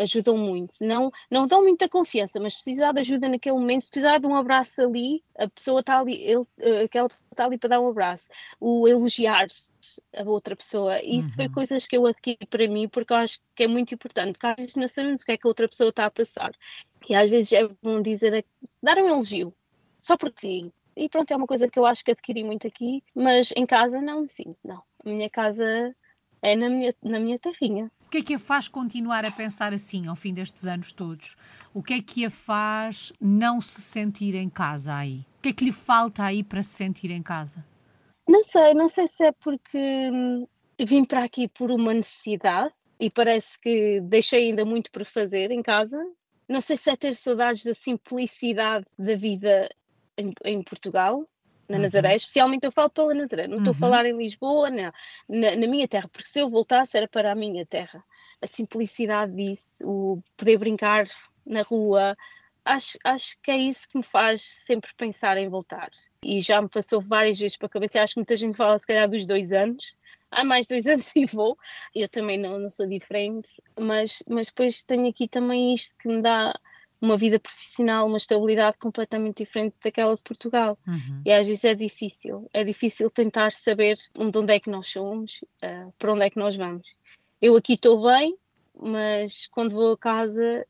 ajudam 0.00 0.36
muito. 0.36 0.76
Não, 0.80 1.12
não 1.30 1.46
dão 1.46 1.62
muita 1.62 1.88
confiança, 1.88 2.40
mas 2.40 2.54
precisar 2.54 2.92
de 2.92 3.00
ajuda 3.00 3.28
naquele 3.28 3.56
momento, 3.56 3.84
se 3.84 3.90
precisar 3.90 4.18
de 4.18 4.26
um 4.26 4.34
abraço 4.34 4.80
ali, 4.82 5.22
a 5.36 5.48
pessoa 5.48 5.80
está 5.80 5.98
ali, 5.98 6.14
ele, 6.22 6.44
eh, 6.58 6.84
aquela 6.84 7.08
está 7.30 7.44
ali 7.44 7.58
para 7.58 7.70
dar 7.70 7.80
um 7.80 7.88
abraço. 7.88 8.28
O 8.58 8.88
elogiar 8.88 9.46
a 10.16 10.22
outra 10.24 10.56
pessoa. 10.56 11.02
Isso 11.02 11.28
uhum. 11.28 11.34
foi 11.34 11.48
coisas 11.48 11.86
que 11.86 11.96
eu 11.96 12.06
adquiri 12.06 12.46
para 12.48 12.66
mim 12.68 12.88
porque 12.88 13.12
eu 13.12 13.16
acho 13.16 13.40
que 13.54 13.62
é 13.64 13.68
muito 13.68 13.94
importante, 13.94 14.32
porque 14.32 14.46
às 14.46 14.56
vezes 14.56 14.76
não 14.76 14.88
sabemos 14.88 15.22
o 15.22 15.24
que 15.24 15.32
é 15.32 15.36
que 15.36 15.46
a 15.46 15.50
outra 15.50 15.68
pessoa 15.68 15.90
está 15.90 16.06
a 16.06 16.10
passar. 16.10 16.52
E 17.08 17.14
às 17.14 17.30
vezes 17.30 17.52
é 17.52 17.68
bom 17.82 18.00
dizer, 18.02 18.44
dar 18.82 18.98
um 18.98 19.08
elogio, 19.08 19.54
só 20.02 20.16
porque 20.16 20.40
sim. 20.40 20.72
E 20.96 21.08
pronto, 21.08 21.30
é 21.30 21.36
uma 21.36 21.46
coisa 21.46 21.68
que 21.68 21.78
eu 21.78 21.86
acho 21.86 22.04
que 22.04 22.10
adquiri 22.10 22.44
muito 22.44 22.66
aqui, 22.66 23.02
mas 23.14 23.52
em 23.56 23.64
casa 23.64 24.00
não, 24.00 24.26
sim, 24.26 24.54
não. 24.62 24.82
A 25.04 25.08
minha 25.08 25.30
casa 25.30 25.94
é 26.42 26.56
na 26.56 26.68
minha, 26.68 26.94
na 27.02 27.18
minha 27.18 27.38
terrinha. 27.38 27.90
O 28.10 28.12
que 28.12 28.18
é 28.18 28.22
que 28.22 28.34
a 28.34 28.38
faz 28.40 28.66
continuar 28.66 29.24
a 29.24 29.30
pensar 29.30 29.72
assim 29.72 30.08
ao 30.08 30.16
fim 30.16 30.34
destes 30.34 30.66
anos 30.66 30.90
todos? 30.90 31.36
O 31.72 31.80
que 31.80 31.94
é 31.94 32.02
que 32.02 32.24
a 32.24 32.28
faz 32.28 33.12
não 33.20 33.60
se 33.60 33.80
sentir 33.80 34.34
em 34.34 34.50
casa 34.50 34.96
aí? 34.96 35.24
O 35.38 35.42
que 35.42 35.50
é 35.50 35.52
que 35.52 35.64
lhe 35.64 35.70
falta 35.70 36.24
aí 36.24 36.42
para 36.42 36.60
se 36.60 36.76
sentir 36.76 37.12
em 37.12 37.22
casa? 37.22 37.64
Não 38.28 38.42
sei, 38.42 38.74
não 38.74 38.88
sei 38.88 39.06
se 39.06 39.22
é 39.22 39.30
porque 39.30 40.10
hum, 40.12 40.44
vim 40.84 41.04
para 41.04 41.22
aqui 41.22 41.46
por 41.46 41.70
uma 41.70 41.94
necessidade 41.94 42.74
e 42.98 43.08
parece 43.08 43.56
que 43.60 44.00
deixei 44.00 44.48
ainda 44.48 44.64
muito 44.64 44.90
para 44.90 45.04
fazer 45.04 45.52
em 45.52 45.62
casa. 45.62 45.96
Não 46.48 46.60
sei 46.60 46.76
se 46.76 46.90
é 46.90 46.96
ter 46.96 47.14
saudades 47.14 47.62
da 47.62 47.74
simplicidade 47.74 48.86
da 48.98 49.14
vida 49.14 49.70
em, 50.18 50.34
em 50.44 50.60
Portugal, 50.64 51.28
na 51.70 51.76
uhum. 51.76 51.82
Nazaré, 51.84 52.16
especialmente 52.16 52.64
eu 52.64 52.72
falo 52.72 52.90
pela 52.90 53.14
Nazaré, 53.14 53.46
não 53.46 53.58
estou 53.58 53.72
uhum. 53.72 53.76
a 53.76 53.80
falar 53.80 54.06
em 54.06 54.16
Lisboa, 54.16 54.68
não, 54.68 54.92
na, 55.28 55.56
na, 55.56 55.66
minha 55.68 55.86
terra, 55.86 56.08
porque 56.08 56.28
se 56.28 56.40
eu 56.40 56.50
voltasse 56.50 56.96
era 56.96 57.06
para 57.06 57.30
a 57.30 57.34
minha 57.34 57.64
terra. 57.64 58.04
A 58.42 58.46
simplicidade 58.46 59.34
disso, 59.34 59.84
o 59.86 60.22
poder 60.36 60.58
brincar 60.58 61.06
na 61.46 61.62
rua, 61.62 62.16
acho, 62.64 62.98
acho 63.04 63.36
que 63.42 63.50
é 63.50 63.56
isso 63.56 63.88
que 63.88 63.98
me 63.98 64.02
faz 64.02 64.40
sempre 64.40 64.90
pensar 64.96 65.36
em 65.36 65.48
voltar. 65.48 65.90
E 66.24 66.40
já 66.40 66.60
me 66.60 66.68
passou 66.68 67.00
várias 67.00 67.38
vezes 67.38 67.56
para 67.56 67.66
a 67.66 67.70
cabeça, 67.70 68.02
acho 68.02 68.14
que 68.14 68.20
muita 68.20 68.36
gente 68.36 68.56
fala 68.56 68.78
se 68.78 68.86
calhar 68.86 69.08
dos 69.08 69.26
dois 69.26 69.52
anos, 69.52 69.94
há 70.30 70.44
mais 70.44 70.66
dois 70.66 70.86
anos 70.88 71.12
e 71.14 71.26
vou, 71.26 71.56
eu 71.94 72.08
também 72.08 72.38
não, 72.38 72.58
não 72.58 72.70
sou 72.70 72.86
diferente, 72.86 73.62
mas, 73.78 74.22
mas 74.28 74.46
depois 74.46 74.82
tenho 74.82 75.08
aqui 75.08 75.28
também 75.28 75.72
isto 75.74 75.94
que 75.98 76.08
me 76.08 76.22
dá 76.22 76.58
uma 77.00 77.16
vida 77.16 77.40
profissional, 77.40 78.06
uma 78.06 78.18
estabilidade 78.18 78.76
completamente 78.78 79.44
diferente 79.44 79.74
daquela 79.82 80.14
de 80.14 80.22
Portugal. 80.22 80.78
Uhum. 80.86 81.22
E 81.24 81.32
às 81.32 81.48
vezes 81.48 81.64
é 81.64 81.74
difícil. 81.74 82.48
É 82.52 82.62
difícil 82.62 83.10
tentar 83.10 83.52
saber 83.52 83.96
de 83.96 84.38
onde 84.38 84.52
é 84.52 84.60
que 84.60 84.68
nós 84.68 84.86
somos, 84.86 85.42
uh, 85.62 85.92
para 85.98 86.12
onde 86.12 86.22
é 86.22 86.30
que 86.30 86.38
nós 86.38 86.56
vamos. 86.56 86.86
Eu 87.40 87.56
aqui 87.56 87.72
estou 87.72 88.02
bem, 88.02 88.36
mas 88.78 89.46
quando 89.46 89.74
vou 89.74 89.92
a 89.92 89.98
casa 89.98 90.66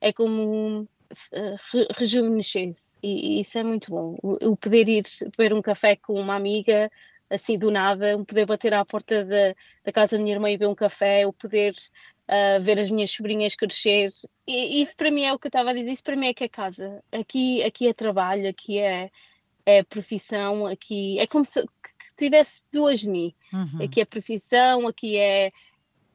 é 0.00 0.12
como 0.12 0.82
uh, 0.82 1.86
rejuvenescer-se. 1.98 2.98
E, 3.02 3.36
e, 3.36 3.40
isso 3.40 3.58
é 3.58 3.62
muito 3.62 3.90
bom. 3.90 4.16
O, 4.22 4.52
o 4.52 4.56
poder 4.56 4.88
ir 4.88 5.04
beber 5.36 5.52
um 5.52 5.62
café 5.62 5.96
com 5.96 6.14
uma 6.14 6.34
amiga 6.34 6.90
assim 7.28 7.58
do 7.58 7.70
nada, 7.70 8.16
o 8.16 8.24
poder 8.24 8.46
bater 8.46 8.72
à 8.72 8.84
porta 8.84 9.24
da, 9.24 9.54
da 9.84 9.92
casa 9.92 10.16
da 10.16 10.22
minha 10.22 10.34
irmã 10.34 10.48
e 10.48 10.56
beber 10.56 10.70
um 10.70 10.74
café, 10.74 11.26
o 11.26 11.32
poder 11.32 11.74
uh, 12.28 12.62
ver 12.62 12.78
as 12.78 12.90
minhas 12.90 13.10
sobrinhas 13.10 13.54
crescer. 13.54 14.10
E 14.46 14.80
isso 14.80 14.96
para 14.96 15.10
mim 15.10 15.22
é 15.22 15.32
o 15.32 15.38
que 15.38 15.46
eu 15.46 15.50
estava 15.50 15.70
a 15.70 15.72
dizer, 15.72 15.90
isso 15.90 16.04
para 16.04 16.16
mim 16.16 16.28
é 16.28 16.34
que 16.34 16.44
é 16.44 16.48
casa. 16.48 17.02
Aqui, 17.12 17.62
aqui 17.62 17.88
é 17.88 17.92
trabalho, 17.92 18.48
aqui 18.48 18.78
é, 18.78 19.10
é 19.64 19.82
profissão, 19.82 20.66
aqui 20.66 21.18
é 21.18 21.26
como 21.26 21.44
se 21.44 21.64
tivesse 22.16 22.62
duas 22.72 23.00
de 23.00 23.08
mim. 23.08 23.34
Uhum. 23.52 23.84
Aqui 23.84 24.00
é 24.00 24.04
profissão, 24.04 24.86
aqui 24.86 25.16
é 25.16 25.52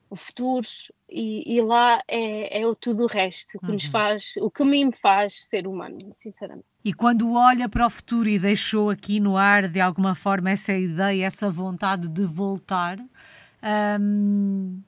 o 0.10 0.16
futuro 0.18 0.68
e, 1.10 1.56
e 1.56 1.62
lá 1.62 2.02
é, 2.06 2.62
é 2.62 2.74
tudo 2.80 3.04
o 3.04 3.08
resto 3.08 3.58
que 3.60 3.66
uhum. 3.66 3.74
nos 3.74 3.86
faz, 3.86 4.34
o 4.42 4.52
que 4.52 4.62
a 4.62 4.66
mim 4.66 4.86
me 4.86 4.92
faz 4.92 5.46
ser 5.46 5.66
humano, 5.66 6.00
sinceramente. 6.12 6.66
E 6.84 6.94
quando 6.94 7.34
olha 7.34 7.70
para 7.70 7.86
o 7.86 7.90
futuro 7.90 8.28
e 8.28 8.38
deixou 8.38 8.90
aqui 8.90 9.22
no 9.22 9.38
ar 9.38 9.70
de 9.70 9.80
alguma 9.80 10.14
forma 10.14 10.50
essa 10.50 10.74
ideia, 10.74 11.26
essa 11.26 11.50
vontade 11.50 12.10
de 12.10 12.26
voltar, 12.26 12.98
hum, 14.02 14.82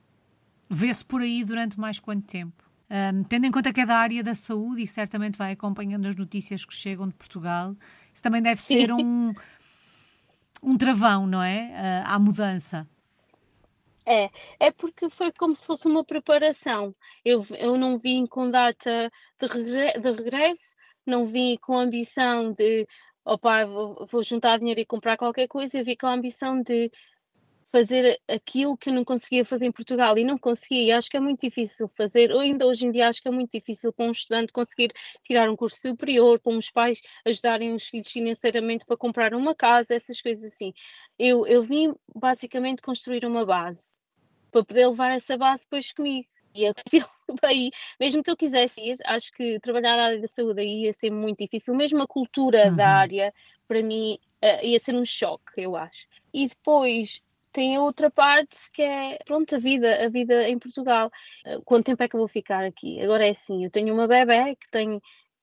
Vê-se 0.74 1.04
por 1.04 1.20
aí 1.20 1.44
durante 1.44 1.78
mais 1.78 2.00
quanto 2.00 2.26
tempo? 2.26 2.64
Um, 2.90 3.22
tendo 3.24 3.46
em 3.46 3.50
conta 3.50 3.72
que 3.72 3.80
é 3.80 3.86
da 3.86 3.96
área 3.96 4.22
da 4.22 4.34
saúde 4.34 4.82
e 4.82 4.86
certamente 4.86 5.38
vai 5.38 5.52
acompanhando 5.52 6.06
as 6.06 6.16
notícias 6.16 6.64
que 6.64 6.74
chegam 6.74 7.08
de 7.08 7.14
Portugal, 7.14 7.76
isso 8.12 8.22
também 8.22 8.42
deve 8.42 8.60
ser 8.60 8.92
um, 8.92 9.32
um 10.62 10.76
travão, 10.76 11.26
não 11.26 11.42
é? 11.42 11.70
Uh, 12.06 12.08
à 12.12 12.18
mudança. 12.18 12.88
É, 14.04 14.30
é 14.58 14.70
porque 14.70 15.08
foi 15.08 15.32
como 15.32 15.56
se 15.56 15.66
fosse 15.66 15.86
uma 15.86 16.04
preparação. 16.04 16.94
Eu, 17.24 17.44
eu 17.58 17.78
não 17.78 17.98
vim 17.98 18.26
com 18.26 18.50
data 18.50 19.10
de, 19.38 19.46
regre 19.46 20.00
de 20.00 20.10
regresso, 20.10 20.76
não 21.06 21.24
vim 21.24 21.56
com 21.56 21.78
ambição 21.78 22.52
de 22.52 22.86
opa, 23.24 23.64
vou, 23.64 24.06
vou 24.10 24.22
juntar 24.22 24.58
dinheiro 24.58 24.80
e 24.80 24.84
comprar 24.84 25.16
qualquer 25.16 25.48
coisa, 25.48 25.78
eu 25.78 25.84
vim 25.84 25.96
com 25.96 26.06
a 26.06 26.14
ambição 26.14 26.60
de 26.60 26.90
fazer 27.74 28.20
aquilo 28.28 28.76
que 28.76 28.88
eu 28.88 28.94
não 28.94 29.04
conseguia 29.04 29.44
fazer 29.44 29.66
em 29.66 29.72
Portugal 29.72 30.16
e 30.16 30.22
não 30.22 30.38
conseguia, 30.38 30.80
e 30.80 30.92
acho 30.92 31.10
que 31.10 31.16
é 31.16 31.20
muito 31.20 31.40
difícil 31.40 31.88
fazer, 31.88 32.30
ou 32.30 32.38
ainda 32.38 32.64
hoje 32.64 32.86
em 32.86 32.90
dia 32.92 33.08
acho 33.08 33.20
que 33.20 33.26
é 33.26 33.32
muito 33.32 33.50
difícil 33.50 33.92
com 33.92 34.06
um 34.06 34.10
estudante 34.12 34.52
conseguir 34.52 34.92
tirar 35.24 35.50
um 35.50 35.56
curso 35.56 35.80
superior, 35.80 36.38
com 36.38 36.56
os 36.56 36.70
pais 36.70 37.02
ajudarem 37.24 37.74
os 37.74 37.88
filhos 37.88 38.08
financeiramente 38.08 38.86
para 38.86 38.96
comprar 38.96 39.34
uma 39.34 39.56
casa, 39.56 39.92
essas 39.92 40.22
coisas 40.22 40.52
assim. 40.52 40.72
Eu, 41.18 41.44
eu 41.48 41.64
vim 41.64 41.92
basicamente 42.14 42.80
construir 42.80 43.24
uma 43.24 43.44
base 43.44 43.98
para 44.52 44.64
poder 44.64 44.86
levar 44.86 45.10
essa 45.10 45.36
base 45.36 45.64
depois 45.64 45.90
comigo. 45.90 46.28
E 46.54 46.66
aí, 47.42 47.72
mesmo 47.98 48.22
que 48.22 48.30
eu 48.30 48.36
quisesse 48.36 48.80
ir, 48.80 48.98
acho 49.04 49.32
que 49.32 49.58
trabalhar 49.58 49.96
na 49.96 50.04
área 50.04 50.20
da 50.20 50.28
saúde 50.28 50.60
aí 50.60 50.84
ia 50.84 50.92
ser 50.92 51.10
muito 51.10 51.40
difícil, 51.40 51.74
mesmo 51.74 52.00
a 52.00 52.06
cultura 52.06 52.68
uhum. 52.68 52.76
da 52.76 52.88
área, 52.88 53.34
para 53.66 53.82
mim, 53.82 54.16
uh, 54.40 54.64
ia 54.64 54.78
ser 54.78 54.94
um 54.94 55.04
choque, 55.04 55.60
eu 55.60 55.74
acho. 55.74 56.06
E 56.32 56.46
depois, 56.46 57.20
tem 57.54 57.76
a 57.76 57.80
outra 57.80 58.10
parte 58.10 58.58
que 58.72 58.82
é, 58.82 59.16
pronto, 59.24 59.54
a 59.54 59.58
vida, 59.58 60.04
a 60.04 60.08
vida 60.08 60.48
em 60.48 60.58
Portugal. 60.58 61.08
Eh, 61.46 61.60
quanto 61.64 61.86
tempo 61.86 62.02
é 62.02 62.08
que 62.08 62.16
eu 62.16 62.20
vou 62.20 62.28
ficar 62.28 62.64
aqui? 62.64 63.00
Agora 63.00 63.24
é 63.24 63.30
assim, 63.30 63.64
eu 63.64 63.70
tenho 63.70 63.94
uma 63.94 64.08
bebé 64.08 64.56
que 64.56 64.68
tem 64.72 65.00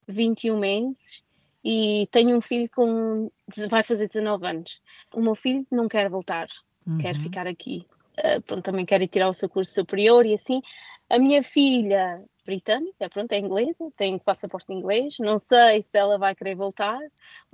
21 0.09 0.59
meses 0.59 1.23
e 1.63 2.09
tenho 2.11 2.37
um 2.37 2.41
filho 2.41 2.69
com 2.69 3.31
vai 3.69 3.81
fazer 3.81 4.09
19 4.09 4.45
anos. 4.45 4.81
O 5.15 5.21
meu 5.21 5.35
filho 5.35 5.65
não 5.71 5.87
quer 5.87 6.09
voltar, 6.09 6.47
uhum. 6.85 6.97
quer 6.97 7.15
ficar 7.15 7.47
aqui. 7.47 7.87
Uh, 8.19 8.41
pronto, 8.41 8.61
também 8.61 8.85
quer 8.85 9.01
ir 9.01 9.07
tirar 9.07 9.29
o 9.29 9.33
seu 9.33 9.47
curso 9.47 9.73
superior 9.73 10.25
e 10.25 10.33
assim. 10.33 10.61
A 11.09 11.17
minha 11.17 11.41
filha 11.41 12.21
britânica, 12.45 13.09
pronto, 13.09 13.31
é 13.31 13.39
inglesa, 13.39 13.89
tem 13.95 14.19
passaporte 14.19 14.73
inglês. 14.73 15.15
Não 15.19 15.37
sei 15.37 15.81
se 15.81 15.97
ela 15.97 16.17
vai 16.17 16.35
querer 16.35 16.55
voltar, 16.55 16.99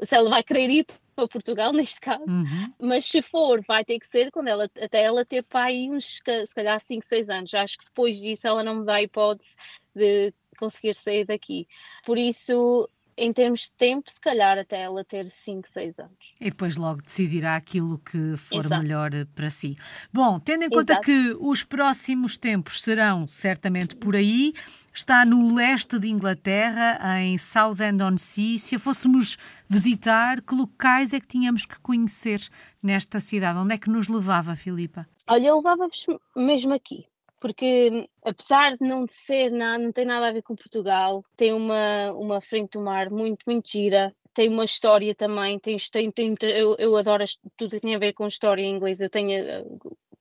se 0.02 0.16
ela 0.16 0.32
vai 0.32 0.42
querer 0.42 0.70
ir 0.70 0.88
para 1.18 1.28
Portugal, 1.28 1.74
neste 1.74 2.00
caso, 2.00 2.24
uhum. 2.28 2.74
mas 2.80 3.06
se 3.06 3.22
for, 3.24 3.60
vai 3.62 3.84
ter 3.84 4.00
que 4.00 4.06
ser 4.06 4.32
quando 4.32 4.48
ela, 4.48 4.70
até 4.80 5.02
ela 5.04 5.26
ter 5.26 5.44
pai 5.44 5.90
uns, 5.90 6.22
se 6.46 6.56
calhar 6.56 6.80
5, 6.80 7.04
6 7.04 7.30
anos. 7.30 7.54
Acho 7.54 7.80
que 7.80 7.86
depois 7.86 8.20
disso 8.20 8.48
ela 8.48 8.64
não 8.64 8.76
me 8.76 8.86
dá 8.86 8.96
a 8.96 9.02
hipótese 9.02 9.56
de 9.96 10.34
conseguir 10.58 10.94
sair 10.94 11.26
daqui. 11.26 11.68
Por 12.06 12.18
isso, 12.18 12.88
em 13.18 13.34
termos 13.34 13.62
de 13.62 13.72
tempo, 13.72 14.12
se 14.12 14.22
calhar 14.22 14.58
até 14.58 14.82
ela 14.82 15.04
ter 15.04 15.28
5, 15.30 15.68
6 15.68 16.00
anos. 16.00 16.34
E 16.40 16.46
depois 16.46 16.78
logo 16.78 17.02
decidirá 17.02 17.56
aquilo 17.56 17.98
que 17.98 18.38
for 18.38 18.66
Exato. 18.66 18.82
melhor 18.84 19.10
para 19.34 19.50
si. 19.50 19.76
Bom, 20.14 20.40
tendo 20.40 20.64
em 20.64 20.70
conta 20.70 20.94
Exato. 20.94 21.06
que 21.06 21.36
os 21.40 21.64
próximos 21.64 22.38
tempos 22.38 22.82
serão 22.82 23.28
certamente 23.28 23.96
por 23.96 24.16
aí, 24.16 24.54
está 24.94 25.26
no 25.26 25.56
leste 25.56 25.98
de 25.98 26.08
Inglaterra, 26.08 27.00
em 27.20 27.38
Southend-on-Sea. 27.38 28.60
Se 28.60 28.76
a 28.76 28.80
fôssemos 28.80 29.38
visitar, 29.68 30.42
que 30.42 30.54
locais 30.54 31.12
é 31.12 31.20
que 31.20 31.28
tínhamos 31.28 31.66
que 31.66 31.80
conhecer 31.80 32.48
nesta 32.84 33.20
cidade? 33.20 33.58
Onde 33.58 33.74
é 33.74 33.78
que 33.78 33.90
nos 33.90 34.08
levava, 34.08 34.56
Filipa? 34.56 35.08
Olha, 35.28 35.48
eu 35.48 35.58
levava-vos 35.58 36.06
mesmo 36.36 36.74
aqui 36.74 37.08
porque 37.40 38.08
apesar 38.24 38.78
de 38.78 38.88
não 38.88 39.06
ser 39.10 39.52
nada, 39.52 39.84
não 39.84 39.92
tem 39.92 40.06
nada 40.06 40.28
a 40.28 40.32
ver 40.32 40.42
com 40.42 40.56
Portugal, 40.56 41.24
tem 41.36 41.54
uma, 41.54 42.12
uma 42.14 42.42
frente 42.42 42.72
do 42.72 42.82
mar 42.82 43.10
muito, 43.10 43.44
muito 43.46 43.70
gira, 43.70 44.14
tem 44.34 44.50
uma 44.50 44.66
história 44.66 45.16
também, 45.16 45.60
tem, 45.60 45.78
tem, 45.92 46.12
tem 46.12 46.36
eu, 46.42 46.76
eu 46.78 46.96
adoro 46.96 47.24
tudo 47.58 47.72
que 47.72 47.80
tem 47.80 47.96
a 47.96 48.00
ver 48.00 48.14
com 48.14 48.28
história 48.28 48.62
em 48.62 48.76
inglês, 48.76 49.00
eu 49.00 49.10
tenho, 49.10 49.32
eh, 49.32 49.64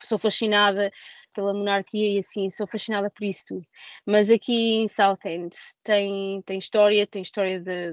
sou 0.02 0.18
fascinada 0.18 0.90
pela 1.34 1.52
monarquia 1.52 2.14
e 2.14 2.18
assim, 2.18 2.50
sou 2.50 2.66
fascinada 2.66 3.10
por 3.10 3.24
isso 3.24 3.44
tudo. 3.48 3.66
Mas 4.06 4.30
aqui 4.30 4.76
em 4.76 4.88
Southend 4.88 5.54
tem, 5.82 6.40
tem 6.42 6.58
história, 6.58 7.06
tem 7.06 7.20
história 7.20 7.60
da, 7.60 7.92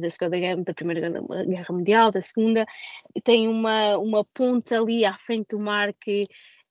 da 0.00 0.10
Segunda 0.10 0.38
Guerra, 0.38 0.64
da 0.64 0.74
Primeira 0.74 1.08
Guerra 1.10 1.66
Mundial, 1.70 2.10
da 2.10 2.20
Segunda, 2.20 2.66
tem 3.22 3.46
uma, 3.46 3.96
uma 3.98 4.24
ponte 4.24 4.74
ali 4.74 5.04
à 5.04 5.14
frente 5.14 5.50
do 5.50 5.64
mar 5.64 5.92
que 5.94 6.26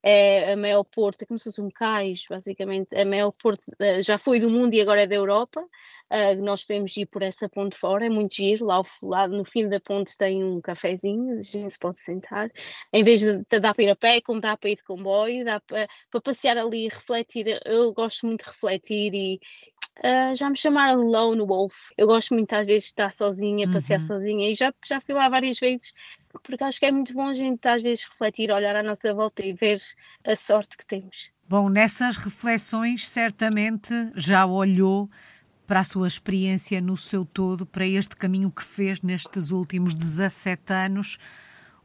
é 0.10 0.54
a 0.54 0.58
maior 0.58 0.86
porto, 0.86 1.24
é 1.24 1.26
como 1.26 1.38
se 1.38 1.44
fosse 1.44 1.62
um 1.62 1.70
cais, 1.70 2.24
basicamente, 2.30 2.96
a 2.96 3.04
maior 3.04 3.32
porto, 3.32 3.66
eh, 3.78 4.02
já 4.02 4.18
foi 4.18 4.40
do 4.40 4.50
mundo 4.50 4.74
e 4.74 4.80
agora 4.80 5.02
é 5.02 5.08
da 5.08 5.16
Europa, 5.16 5.60
uh, 5.62 6.42
nós 6.42 6.64
podemos 6.64 6.96
ir 6.96 7.08
por 7.08 7.22
essa 7.22 7.50
ponte 7.50 7.76
fora, 7.76 8.06
é 8.06 8.10
muito 8.10 8.36
giro, 8.36 8.66
lá, 8.66 8.82
lá 9.04 9.28
no 9.28 9.44
fim 9.44 9.68
da 9.68 9.82
ponte 9.82 10.16
tem 10.16 10.46
um 10.46 10.62
cafezinho, 10.62 11.40
a 11.40 11.42
gente 11.42 11.72
se 11.72 11.80
pode 11.80 12.00
sentar, 12.00 12.50
em 12.94 13.04
vez 13.04 13.20
de, 13.20 13.44
dar 13.60 13.74
para 13.74 13.84
ir 13.84 13.90
a 13.90 13.96
pé, 13.98 14.22
como 14.22 14.40
dá 14.40 14.56
para 14.56 14.70
ir 14.70 14.78
de 14.78 14.84
comboio, 14.84 15.44
dá 15.44 15.60
para, 15.60 15.90
para 16.10 16.22
passear 16.22 16.58
ali 16.58 16.86
e 16.86 16.88
refletir, 16.88 17.60
eu 17.66 17.94
gosto 17.94 18.28
muito 18.28 18.46
de 18.46 18.50
refletir 18.50 19.14
e, 19.14 19.40
Uh, 20.00 20.36
já 20.36 20.50
me 20.50 20.58
chamaram 20.58 21.02
Lone 21.02 21.46
Wolf. 21.46 21.92
Eu 21.98 22.08
gosto 22.08 22.34
muito 22.34 22.54
às 22.54 22.66
vezes 22.66 22.84
de 22.84 22.90
estar 22.90 23.12
sozinha, 23.12 23.70
passear 23.70 24.00
uhum. 24.00 24.08
sozinha 24.08 24.52
e 24.52 24.56
já, 24.56 24.74
já 24.86 25.02
fui 25.02 25.16
lá 25.16 25.28
várias 25.28 25.60
vezes 25.60 25.92
porque 26.44 26.64
acho 26.64 26.80
que 26.80 26.86
é 26.86 26.92
muito 26.92 27.14
bom 27.14 27.28
a 27.28 27.34
gente 27.34 27.66
às 27.68 27.82
vezes 27.82 28.06
refletir, 28.06 28.52
olhar 28.52 28.76
à 28.76 28.84
nossa 28.84 29.14
volta 29.14 29.44
e 29.44 29.54
ver 29.54 29.82
a 30.26 30.36
sorte 30.36 30.78
que 30.78 30.86
temos. 30.86 31.32
Bom, 31.48 31.70
nessas 31.70 32.18
reflexões, 32.18 33.08
certamente 33.08 33.94
já 34.16 34.46
olhou 34.46 35.10
para 35.66 35.82
a 35.82 35.84
sua 35.84 36.08
experiência 36.08 36.80
no 36.80 36.96
seu 36.96 37.26
todo, 37.26 37.66
para 37.66 37.86
este 37.86 38.16
caminho 38.16 38.52
que 38.52 38.64
fez 38.64 39.02
nestes 39.02 39.52
últimos 39.52 39.96
17 39.96 40.74
anos. 40.74 41.18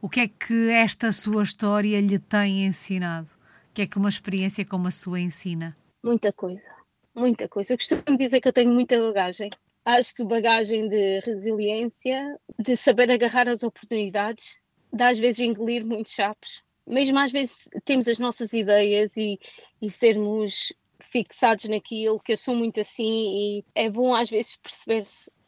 O 0.01 0.09
que 0.09 0.21
é 0.21 0.29
que 0.29 0.71
esta 0.71 1.13
sua 1.13 1.43
história 1.43 2.01
lhe 2.01 2.19
tem 2.19 2.65
ensinado? 2.65 3.29
O 3.71 3.75
que 3.75 3.83
é 3.83 3.87
que 3.87 3.99
uma 3.99 4.09
experiência 4.09 4.65
como 4.65 4.89
a 4.89 4.91
sua 4.91 5.21
ensina? 5.21 5.77
Muita 6.03 6.33
coisa, 6.33 6.71
muita 7.15 7.49
coisa. 7.49 7.73
Eu 7.73 7.79
costumo 7.79 8.17
dizer 8.17 8.41
que 8.41 8.49
eu 8.49 8.53
tenho 8.53 8.73
muita 8.73 8.99
bagagem 8.99 9.51
acho 9.85 10.15
que 10.15 10.25
bagagem 10.25 10.89
de 10.89 11.21
resiliência, 11.21 12.39
de 12.59 12.77
saber 12.77 13.11
agarrar 13.11 13.49
as 13.49 13.63
oportunidades, 13.63 14.59
de 14.93 15.03
às 15.03 15.19
vezes 15.19 15.41
engolir 15.41 15.85
muitos 15.85 16.13
chapos. 16.13 16.63
Mesmo 16.87 17.19
às 17.19 17.33
vezes 17.33 17.69
temos 17.85 18.09
as 18.09 18.19
nossas 18.19 18.53
ideias 18.53 19.17
e, 19.17 19.39
e 19.81 19.91
sermos 19.91 20.73
fixados 21.01 21.65
naquilo, 21.65 22.21
que 22.21 22.33
eu 22.33 22.37
sou 22.37 22.55
muito 22.55 22.81
assim 22.81 23.59
e 23.59 23.65
é 23.75 23.91
bom 23.91 24.15
às 24.15 24.31
vezes 24.31 24.57
perceber, 24.57 25.05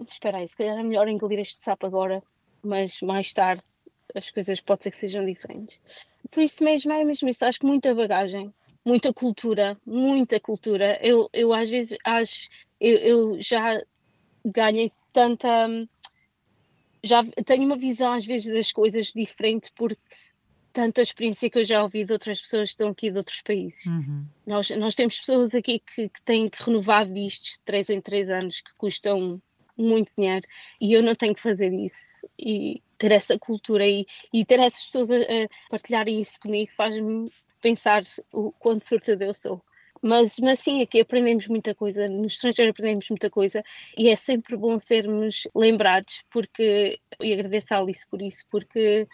espera 0.06 0.38
aí, 0.38 0.48
se 0.48 0.56
calhar 0.56 0.78
é 0.78 0.82
melhor 0.82 1.08
engolir 1.08 1.38
este 1.38 1.60
sapo 1.60 1.86
agora, 1.86 2.22
mas 2.62 3.00
mais 3.00 3.32
tarde 3.32 3.62
as 4.14 4.30
coisas 4.30 4.60
pode 4.60 4.82
ser 4.82 4.90
que 4.90 4.96
sejam 4.96 5.24
diferentes. 5.24 5.80
Por 6.30 6.42
isso 6.42 6.62
mesmo, 6.62 6.92
é 6.92 7.04
mesmo 7.04 7.28
isso, 7.28 7.44
acho 7.44 7.60
que 7.60 7.66
muita 7.66 7.94
bagagem, 7.94 8.52
muita 8.84 9.12
cultura, 9.12 9.76
muita 9.86 10.38
cultura. 10.38 10.98
Eu, 11.02 11.28
eu 11.32 11.52
às 11.52 11.70
vezes 11.70 11.96
acho, 12.04 12.48
eu, 12.80 12.96
eu 12.98 13.40
já 13.40 13.82
ganhei 14.44 14.92
tanta. 15.12 15.48
Já 17.02 17.22
tenho 17.44 17.64
uma 17.64 17.76
visão 17.76 18.12
às 18.12 18.24
vezes 18.24 18.52
das 18.52 18.72
coisas 18.72 19.12
diferente 19.12 19.70
por 19.72 19.96
tanta 20.72 21.00
experiência 21.00 21.48
que 21.48 21.58
eu 21.58 21.62
já 21.62 21.82
ouvi 21.82 22.04
de 22.04 22.12
outras 22.12 22.40
pessoas 22.40 22.70
que 22.70 22.74
estão 22.74 22.88
aqui 22.88 23.10
de 23.10 23.16
outros 23.16 23.40
países. 23.42 23.86
Uhum. 23.86 24.26
Nós, 24.44 24.70
nós 24.70 24.94
temos 24.94 25.20
pessoas 25.20 25.54
aqui 25.54 25.78
que, 25.78 26.08
que 26.08 26.22
têm 26.22 26.48
que 26.50 26.62
renovar 26.62 27.06
vistos 27.06 27.50
de 27.52 27.60
3 27.60 27.90
em 27.90 28.00
3 28.00 28.30
anos 28.30 28.60
que 28.60 28.74
custam 28.76 29.40
muito 29.76 30.12
dinheiro 30.16 30.46
e 30.80 30.92
eu 30.92 31.02
não 31.02 31.14
tenho 31.14 31.34
que 31.34 31.40
fazer 31.40 31.72
isso 31.72 32.26
e 32.38 32.82
ter 32.98 33.12
essa 33.12 33.38
cultura 33.38 33.86
e, 33.86 34.06
e 34.32 34.44
ter 34.44 34.58
essas 34.60 34.84
pessoas 34.84 35.10
a, 35.10 35.16
a 35.16 35.48
partilharem 35.70 36.20
isso 36.20 36.40
comigo 36.40 36.70
faz-me 36.76 37.30
pensar 37.64 38.02
o 38.30 38.52
quanto 38.52 38.86
sortuda 38.86 39.24
eu 39.24 39.32
sou. 39.32 39.64
Mas, 40.02 40.38
mas 40.38 40.60
sim, 40.60 40.82
aqui 40.82 41.00
aprendemos 41.00 41.48
muita 41.48 41.74
coisa, 41.74 42.06
no 42.10 42.26
estrangeiro 42.26 42.72
aprendemos 42.72 43.08
muita 43.08 43.30
coisa 43.30 43.64
e 43.96 44.10
é 44.10 44.16
sempre 44.16 44.54
bom 44.54 44.78
sermos 44.78 45.48
lembrados, 45.56 46.22
porque, 46.30 47.00
e 47.18 47.32
agradeço 47.32 47.72
a 47.72 47.78
Alice 47.78 48.06
por 48.06 48.20
isso, 48.20 48.44
porque 48.50 49.08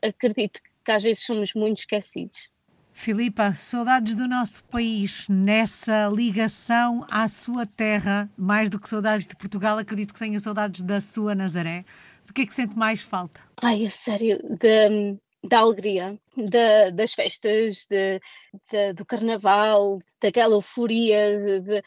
acredito 0.00 0.60
que 0.84 0.92
às 0.92 1.02
vezes 1.02 1.24
somos 1.24 1.52
muito 1.52 1.78
esquecidos. 1.78 2.48
Filipa, 2.92 3.52
saudades 3.54 4.14
do 4.14 4.28
nosso 4.28 4.62
país, 4.64 5.26
nessa 5.28 6.06
ligação 6.14 7.04
à 7.10 7.26
sua 7.26 7.66
terra, 7.66 8.30
mais 8.36 8.70
do 8.70 8.78
que 8.78 8.88
saudades 8.88 9.26
de 9.26 9.34
Portugal, 9.34 9.78
acredito 9.78 10.14
que 10.14 10.20
tenha 10.20 10.38
saudades 10.38 10.80
da 10.84 11.00
sua 11.00 11.34
Nazaré. 11.34 11.84
Do 12.24 12.32
que 12.32 12.42
é 12.42 12.46
que 12.46 12.54
sente 12.54 12.78
mais 12.78 13.02
falta? 13.02 13.40
Ai, 13.60 13.84
a 13.84 13.90
sério, 13.90 14.38
de, 14.38 15.18
da 15.44 15.60
alegria, 15.60 16.18
da, 16.36 16.90
das 16.90 17.12
festas, 17.12 17.86
de, 17.88 18.20
de, 18.70 18.92
do 18.94 19.04
carnaval, 19.04 19.98
daquela 20.20 20.54
euforia 20.54 21.60
de, 21.60 21.82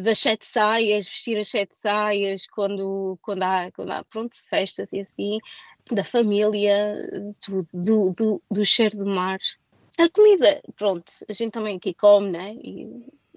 das 0.00 0.18
sete 0.18 0.44
saias, 0.44 1.08
vestir 1.08 1.38
as 1.38 1.48
sete 1.48 1.74
saias 1.76 2.46
quando, 2.46 3.18
quando, 3.22 3.42
há, 3.42 3.70
quando 3.72 3.90
há 3.92 4.04
pronto, 4.04 4.36
festas 4.48 4.92
e 4.92 5.00
assim, 5.00 5.38
da 5.90 6.04
família, 6.04 6.96
do, 7.46 7.62
do, 7.72 8.12
do, 8.12 8.42
do 8.50 8.66
cheiro 8.66 8.98
do 8.98 9.06
mar. 9.06 9.38
A 9.96 10.08
comida, 10.10 10.62
pronto, 10.76 11.10
a 11.28 11.32
gente 11.32 11.52
também 11.52 11.76
aqui 11.76 11.94
come, 11.94 12.30
né? 12.30 12.54
E 12.62 12.86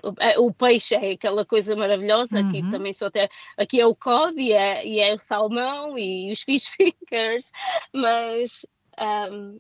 o, 0.04 0.14
é, 0.20 0.38
o 0.38 0.54
peixe 0.54 0.96
é 0.96 1.12
aquela 1.12 1.46
coisa 1.46 1.76
maravilhosa, 1.76 2.40
uhum. 2.40 2.50
aqui 2.50 2.70
também 2.70 2.94
só 2.94 3.10
tem, 3.10 3.28
aqui 3.58 3.80
é 3.80 3.86
o 3.86 3.96
cod 3.96 4.40
e 4.40 4.52
é, 4.52 4.86
e 4.86 5.00
é 5.00 5.14
o 5.14 5.20
salmão 5.20 5.98
e 5.98 6.32
os 6.32 6.42
fish 6.42 6.68
fingers, 6.76 7.52
mas 7.94 8.66
um, 9.00 9.58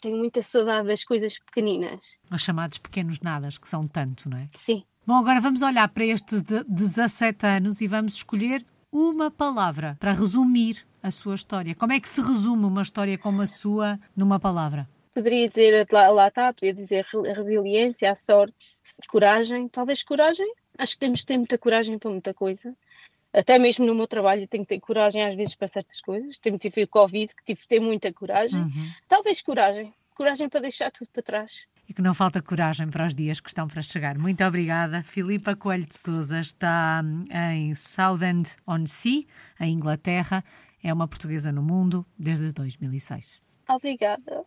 tenho 0.00 0.16
muita 0.16 0.42
saudade 0.42 0.88
das 0.88 1.04
coisas 1.04 1.38
pequeninas. 1.38 2.00
Os 2.30 2.42
chamados 2.42 2.78
pequenos 2.78 3.20
nadas, 3.20 3.58
que 3.58 3.68
são 3.68 3.86
tanto, 3.86 4.28
não 4.28 4.38
é? 4.38 4.48
Sim. 4.54 4.84
Bom, 5.06 5.14
agora 5.14 5.40
vamos 5.40 5.62
olhar 5.62 5.88
para 5.88 6.04
estes 6.04 6.42
17 6.42 7.46
anos 7.46 7.80
e 7.80 7.88
vamos 7.88 8.14
escolher 8.14 8.64
uma 8.92 9.30
palavra 9.30 9.96
para 9.98 10.12
resumir 10.12 10.86
a 11.02 11.10
sua 11.10 11.34
história. 11.34 11.74
Como 11.74 11.92
é 11.92 12.00
que 12.00 12.08
se 12.08 12.20
resume 12.20 12.64
uma 12.64 12.82
história 12.82 13.16
como 13.16 13.40
a 13.40 13.46
sua 13.46 13.98
numa 14.16 14.38
palavra? 14.38 14.88
Poderia 15.14 15.48
dizer, 15.48 15.86
lá, 15.90 16.08
lá 16.08 16.28
está, 16.28 16.52
poderia 16.52 16.74
dizer 16.74 17.06
resiliência, 17.34 18.10
a 18.10 18.14
sorte, 18.14 18.76
coragem. 19.08 19.68
Talvez 19.68 20.02
coragem. 20.02 20.52
Acho 20.76 20.92
que 20.92 21.00
temos 21.00 21.20
que 21.20 21.26
ter 21.26 21.38
muita 21.38 21.58
coragem 21.58 21.98
para 21.98 22.10
muita 22.10 22.32
coisa 22.34 22.76
até 23.38 23.56
mesmo 23.56 23.86
no 23.86 23.94
meu 23.94 24.08
trabalho 24.08 24.48
tenho 24.48 24.64
que 24.64 24.74
ter 24.74 24.80
coragem 24.80 25.22
às 25.22 25.36
vezes 25.36 25.54
para 25.54 25.68
certas 25.68 26.00
coisas. 26.00 26.38
Tenho 26.38 26.58
tipo 26.58 26.80
o 26.80 26.88
Covid, 26.88 27.32
que 27.34 27.44
tive 27.44 27.60
que 27.60 27.68
ter 27.68 27.80
muita 27.80 28.12
coragem. 28.12 28.62
Uhum. 28.62 28.90
Talvez 29.06 29.40
coragem. 29.40 29.94
Coragem 30.14 30.48
para 30.48 30.60
deixar 30.60 30.90
tudo 30.90 31.08
para 31.12 31.22
trás. 31.22 31.66
E 31.88 31.94
que 31.94 32.02
não 32.02 32.12
falta 32.12 32.42
coragem 32.42 32.88
para 32.88 33.06
os 33.06 33.14
dias 33.14 33.38
que 33.38 33.48
estão 33.48 33.68
para 33.68 33.80
chegar. 33.80 34.18
Muito 34.18 34.44
obrigada. 34.44 35.04
Filipa 35.04 35.54
Coelho 35.54 35.86
de 35.86 35.96
Souza 35.96 36.40
está 36.40 37.00
hum, 37.04 37.24
em 37.52 37.74
Southend-on-Sea, 37.74 39.24
em 39.60 39.72
Inglaterra. 39.72 40.42
É 40.82 40.92
uma 40.92 41.06
portuguesa 41.06 41.52
no 41.52 41.62
mundo 41.62 42.04
desde 42.18 42.52
2006. 42.52 43.40
Obrigada. 43.68 44.44